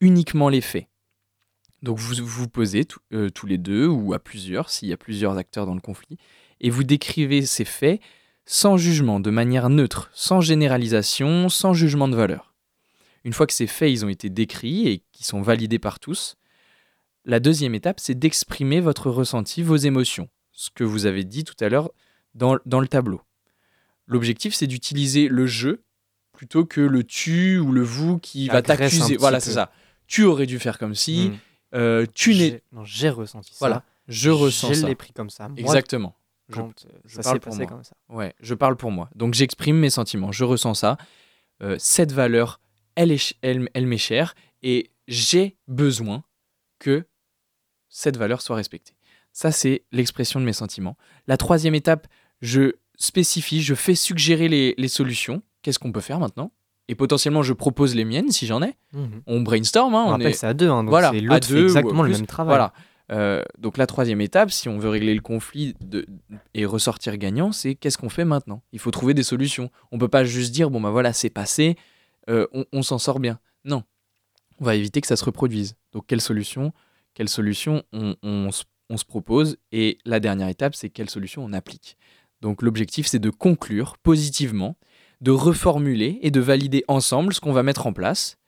[0.00, 0.88] Uniquement les faits.
[1.82, 4.96] Donc, vous vous posez tous- euh, tous les deux ou à plusieurs, s'il y a
[4.96, 6.16] plusieurs acteurs dans le conflit,
[6.60, 8.00] et vous décrivez ces faits
[8.46, 12.54] sans jugement, de manière neutre, sans généralisation, sans jugement de valeur.
[13.24, 16.36] Une fois que ces faits ils ont été décrits et qui sont validés par tous,
[17.24, 21.56] la deuxième étape, c'est d'exprimer votre ressenti, vos émotions, ce que vous avez dit tout
[21.60, 21.90] à l'heure
[22.34, 23.20] dans, dans le tableau.
[24.06, 25.80] L'objectif, c'est d'utiliser le je
[26.32, 29.16] plutôt que le tu ou le vous qui va t'accuser.
[29.18, 29.72] Voilà, c'est ça.
[30.06, 31.30] Tu aurais dû faire comme si.
[31.30, 31.38] Mhm.
[31.76, 32.62] Euh, tu n'es.
[32.72, 33.56] Non, j'ai ressenti ça.
[33.60, 34.86] Voilà, je ressens Je ça.
[34.88, 35.48] l'ai pris comme ça.
[35.48, 36.16] Moi, Exactement.
[36.48, 36.64] Je- euh,
[37.04, 37.66] je ça parle pour moi.
[37.66, 37.96] comme ça.
[38.08, 39.10] Ouais, je parle pour moi.
[39.14, 40.96] Donc j'exprime mes sentiments, je ressens ça.
[41.62, 42.60] Euh, cette valeur,
[42.94, 46.22] elle, est, elle, elle m'est chère et j'ai besoin
[46.78, 47.04] que
[47.88, 48.94] cette valeur soit respectée.
[49.32, 50.96] Ça, c'est l'expression de mes sentiments.
[51.26, 52.06] La troisième étape,
[52.40, 55.42] je spécifie, je fais suggérer les, les solutions.
[55.62, 56.52] Qu'est-ce qu'on peut faire maintenant?
[56.88, 58.74] Et potentiellement, je propose les miennes si j'en ai.
[58.92, 59.22] Mhm.
[59.26, 59.94] On brainstorm.
[59.94, 62.02] hein, On on rappelle, est- c'est à deux, hein, donc Voilà, c'est à deux exactement
[62.02, 62.50] le même travail.
[62.50, 62.72] Voilà.
[63.12, 66.06] Euh, donc la troisième étape, si on veut régler le conflit de-
[66.54, 68.62] et ressortir gagnant, c'est qu'est-ce qu'on fait maintenant?
[68.72, 69.70] Il faut trouver des solutions.
[69.92, 71.76] On peut pas juste dire bon bah voilà c'est passé,
[72.28, 73.38] euh, on, on s'en sort bien.
[73.64, 73.84] Non,
[74.60, 75.76] on va éviter que ça se reproduise.
[75.92, 76.72] Donc quelle solution?
[77.14, 79.56] Quelle solution on, on se propose?
[79.72, 81.96] Et la dernière étape, c'est quelle solution on applique?
[82.42, 84.76] Donc l'objectif, c'est de conclure positivement,
[85.20, 88.38] de reformuler et de valider ensemble ce qu'on va mettre en place.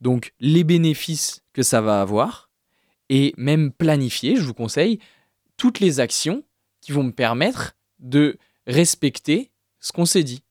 [0.00, 2.50] Donc les bénéfices que ça va avoir
[3.08, 4.98] et même planifier, je vous conseille,
[5.56, 6.44] toutes les actions
[6.80, 9.50] qui vont me permettre de respecter
[9.80, 10.42] ce qu'on s'est dit.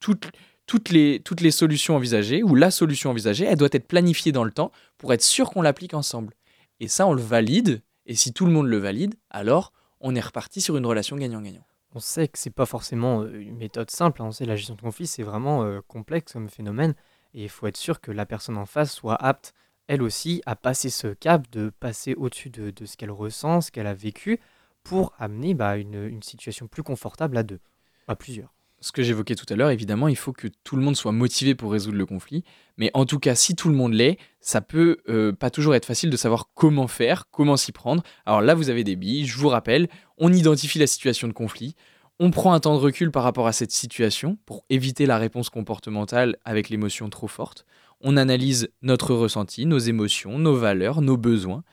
[0.00, 4.50] Toutes, les, les solutions envisagées, ou la solution envisagée, elle doit être planifiée dans le
[4.50, 6.34] temps pour être sûr qu'on l'applique ensemble.
[6.80, 10.20] Et ça, on le valide, et si tout le monde le valide, alors on est
[10.20, 11.67] reparti sur une relation gagnant-gagnant.
[11.98, 14.22] On sait que c'est pas forcément une méthode simple.
[14.22, 14.26] hein.
[14.26, 16.94] On sait la gestion de conflit, c'est vraiment complexe comme phénomène.
[17.34, 19.52] Et il faut être sûr que la personne en face soit apte,
[19.88, 23.88] elle aussi, à passer ce cap, de passer au-dessus de, ce qu'elle ressent, ce qu'elle
[23.88, 24.38] a vécu,
[24.84, 27.58] pour amener bah, une situation plus confortable à deux,
[28.06, 28.54] à plusieurs.
[28.80, 31.54] Ce que j'évoquais tout à l'heure, évidemment, il faut que tout le monde soit motivé
[31.54, 32.44] pour résoudre le conflit.
[32.76, 35.84] Mais en tout cas, si tout le monde l'est, ça peut euh, pas toujours être
[35.84, 38.02] facile de savoir comment faire, comment s'y prendre.
[38.24, 39.26] Alors là, vous avez des billes.
[39.26, 41.74] Je vous rappelle, on identifie la situation de conflit.
[42.20, 45.50] On prend un temps de recul par rapport à cette situation pour éviter la réponse
[45.50, 47.64] comportementale avec l'émotion trop forte.
[48.00, 51.64] On analyse notre ressenti, nos émotions, nos valeurs, nos besoins.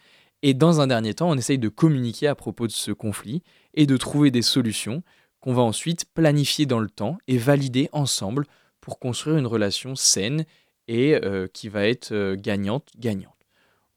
[0.41, 3.41] Et dans un dernier temps, on essaye de communiquer à propos de ce conflit
[3.73, 5.03] et de trouver des solutions
[5.45, 8.47] qu'on va ensuite planifier dans le temps et valider ensemble
[8.81, 10.43] pour construire une relation saine
[10.87, 13.31] et euh, qui va être euh, gagnante-gagnante.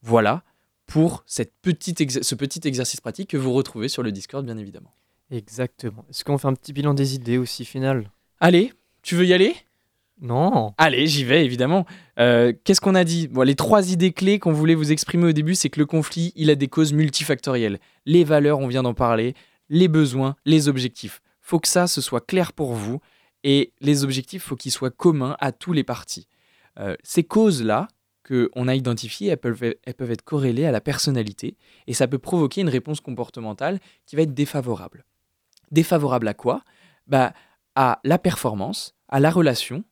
[0.03, 0.43] Voilà
[0.85, 4.93] pour cette petite ce petit exercice pratique que vous retrouvez sur le Discord, bien évidemment.
[5.31, 6.05] Exactement.
[6.11, 8.11] Est-ce qu'on fait un petit bilan des idées aussi final?
[8.39, 8.71] Allez,
[9.01, 9.55] tu veux y aller?
[10.21, 11.87] Non Allez, j'y vais, évidemment.
[12.19, 13.27] Euh, Qu'est-ce qu'on a dit?
[13.27, 16.31] Bon, Les trois idées clés qu'on voulait vous exprimer au début, c'est que le conflit,
[16.35, 17.79] il a des causes multifactorielles.
[18.05, 19.33] Les valeurs, on vient d'en parler,
[19.69, 21.21] les besoins, les objectifs.
[21.49, 23.01] Faut que ça, ce soit clair pour vous.
[23.43, 26.27] Et les objectifs, faut qu'ils soient communs à tous les partis.
[26.77, 27.87] Euh, ces causes-là
[28.23, 31.57] qu'on a identifiées, elles peuvent, être corrélées à la personnalité.
[31.87, 35.05] Et ça peut provoquer une réponse comportementale qui va être défavorable.
[35.71, 36.61] Défavorable à quoi?
[37.07, 37.33] Bah,
[37.73, 39.83] À la performance, à la relation,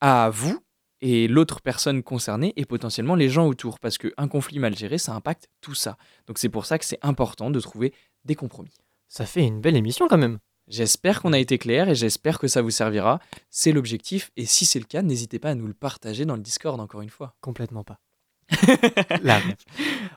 [0.00, 0.58] à vous
[1.00, 3.78] et l'autre personne concernée et potentiellement les gens autour.
[3.78, 5.96] Parce qu'un conflit mal géré, ça impacte tout ça.
[6.26, 7.94] Donc c'est pour ça que c'est important de trouver
[8.24, 8.74] des compromis.
[9.06, 10.40] Ça fait une belle émission quand même.
[10.68, 13.20] J'espère qu'on a été clair et j'espère que ça vous servira.
[13.50, 14.30] C'est l'objectif.
[14.36, 17.02] Et si c'est le cas, n'hésitez pas à nous le partager dans le Discord encore
[17.02, 17.34] une fois.
[17.40, 17.98] Complètement pas.
[18.50, 19.54] Rêve.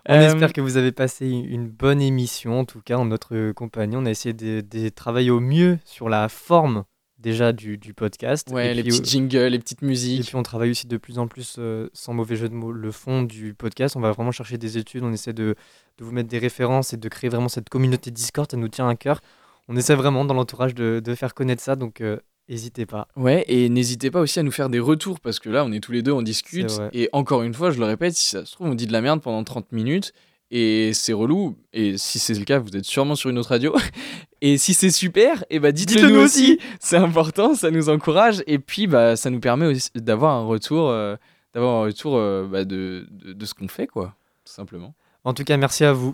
[0.10, 2.60] On Euh, espère que vous avez passé une bonne émission.
[2.62, 6.10] En tout cas, en notre compagnie, on a essayé de, de travailler au mieux sur
[6.10, 6.84] la forme
[7.18, 8.50] déjà du, du podcast.
[8.52, 10.26] Ouais, Et les puis, petits jingles, les petites Et musiques.
[10.28, 12.92] puis on travaille aussi de plus en plus, euh, sans mauvais jeu de mots, le
[12.92, 13.96] fond du podcast.
[13.96, 15.56] On va vraiment chercher des études, on essaie de,
[15.98, 18.88] de vous mettre des références et de créer vraiment cette communauté Discord, ça nous tient
[18.88, 19.22] à cœur.
[19.68, 22.18] On essaie vraiment dans l'entourage de, de faire connaître ça, donc euh,
[22.50, 23.08] n'hésitez pas.
[23.16, 25.80] Ouais, et n'hésitez pas aussi à nous faire des retours parce que là, on est
[25.82, 26.70] tous les deux, on discute.
[26.94, 29.02] Et encore une fois, je le répète, si ça se trouve, on dit de la
[29.02, 30.14] merde pendant 30 minutes
[30.52, 31.58] et c'est relou.
[31.74, 33.76] Et si c'est le cas, vous êtes sûrement sur une autre radio.
[34.42, 36.60] Et si c'est super, et bah dites-le Dites-le nous aussi.
[36.80, 40.90] C'est important, ça nous encourage et puis bah ça nous permet aussi d'avoir un retour,
[40.90, 41.16] euh,
[41.56, 44.14] d'avoir un retour euh, bah, de, de, de ce qu'on fait quoi,
[44.46, 44.94] tout simplement.
[45.24, 46.14] En tout cas, merci à vous.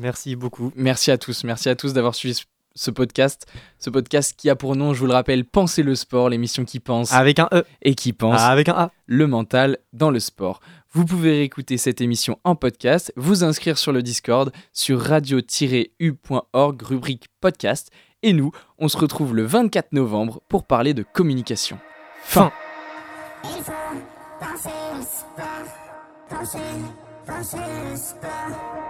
[0.00, 0.70] Merci beaucoup.
[0.76, 2.44] Merci à tous, merci à tous d'avoir suivi ce-
[2.74, 3.46] ce podcast,
[3.78, 6.80] ce podcast qui a pour nom, je vous le rappelle, Penser le sport, l'émission qui
[6.80, 8.40] pense Avec un E, et qui pense.
[8.40, 8.90] avec un A.
[9.06, 10.60] le mental dans le sport.
[10.92, 17.26] Vous pouvez réécouter cette émission en podcast, vous inscrire sur le Discord sur radio-u.org, rubrique
[17.40, 17.90] podcast.
[18.22, 21.78] Et nous, on se retrouve le 24 novembre pour parler de communication.
[22.22, 22.50] Fin.
[23.44, 23.72] Il faut
[24.38, 26.58] penser le sport, penser,
[27.26, 27.56] penser
[27.90, 28.89] le sport.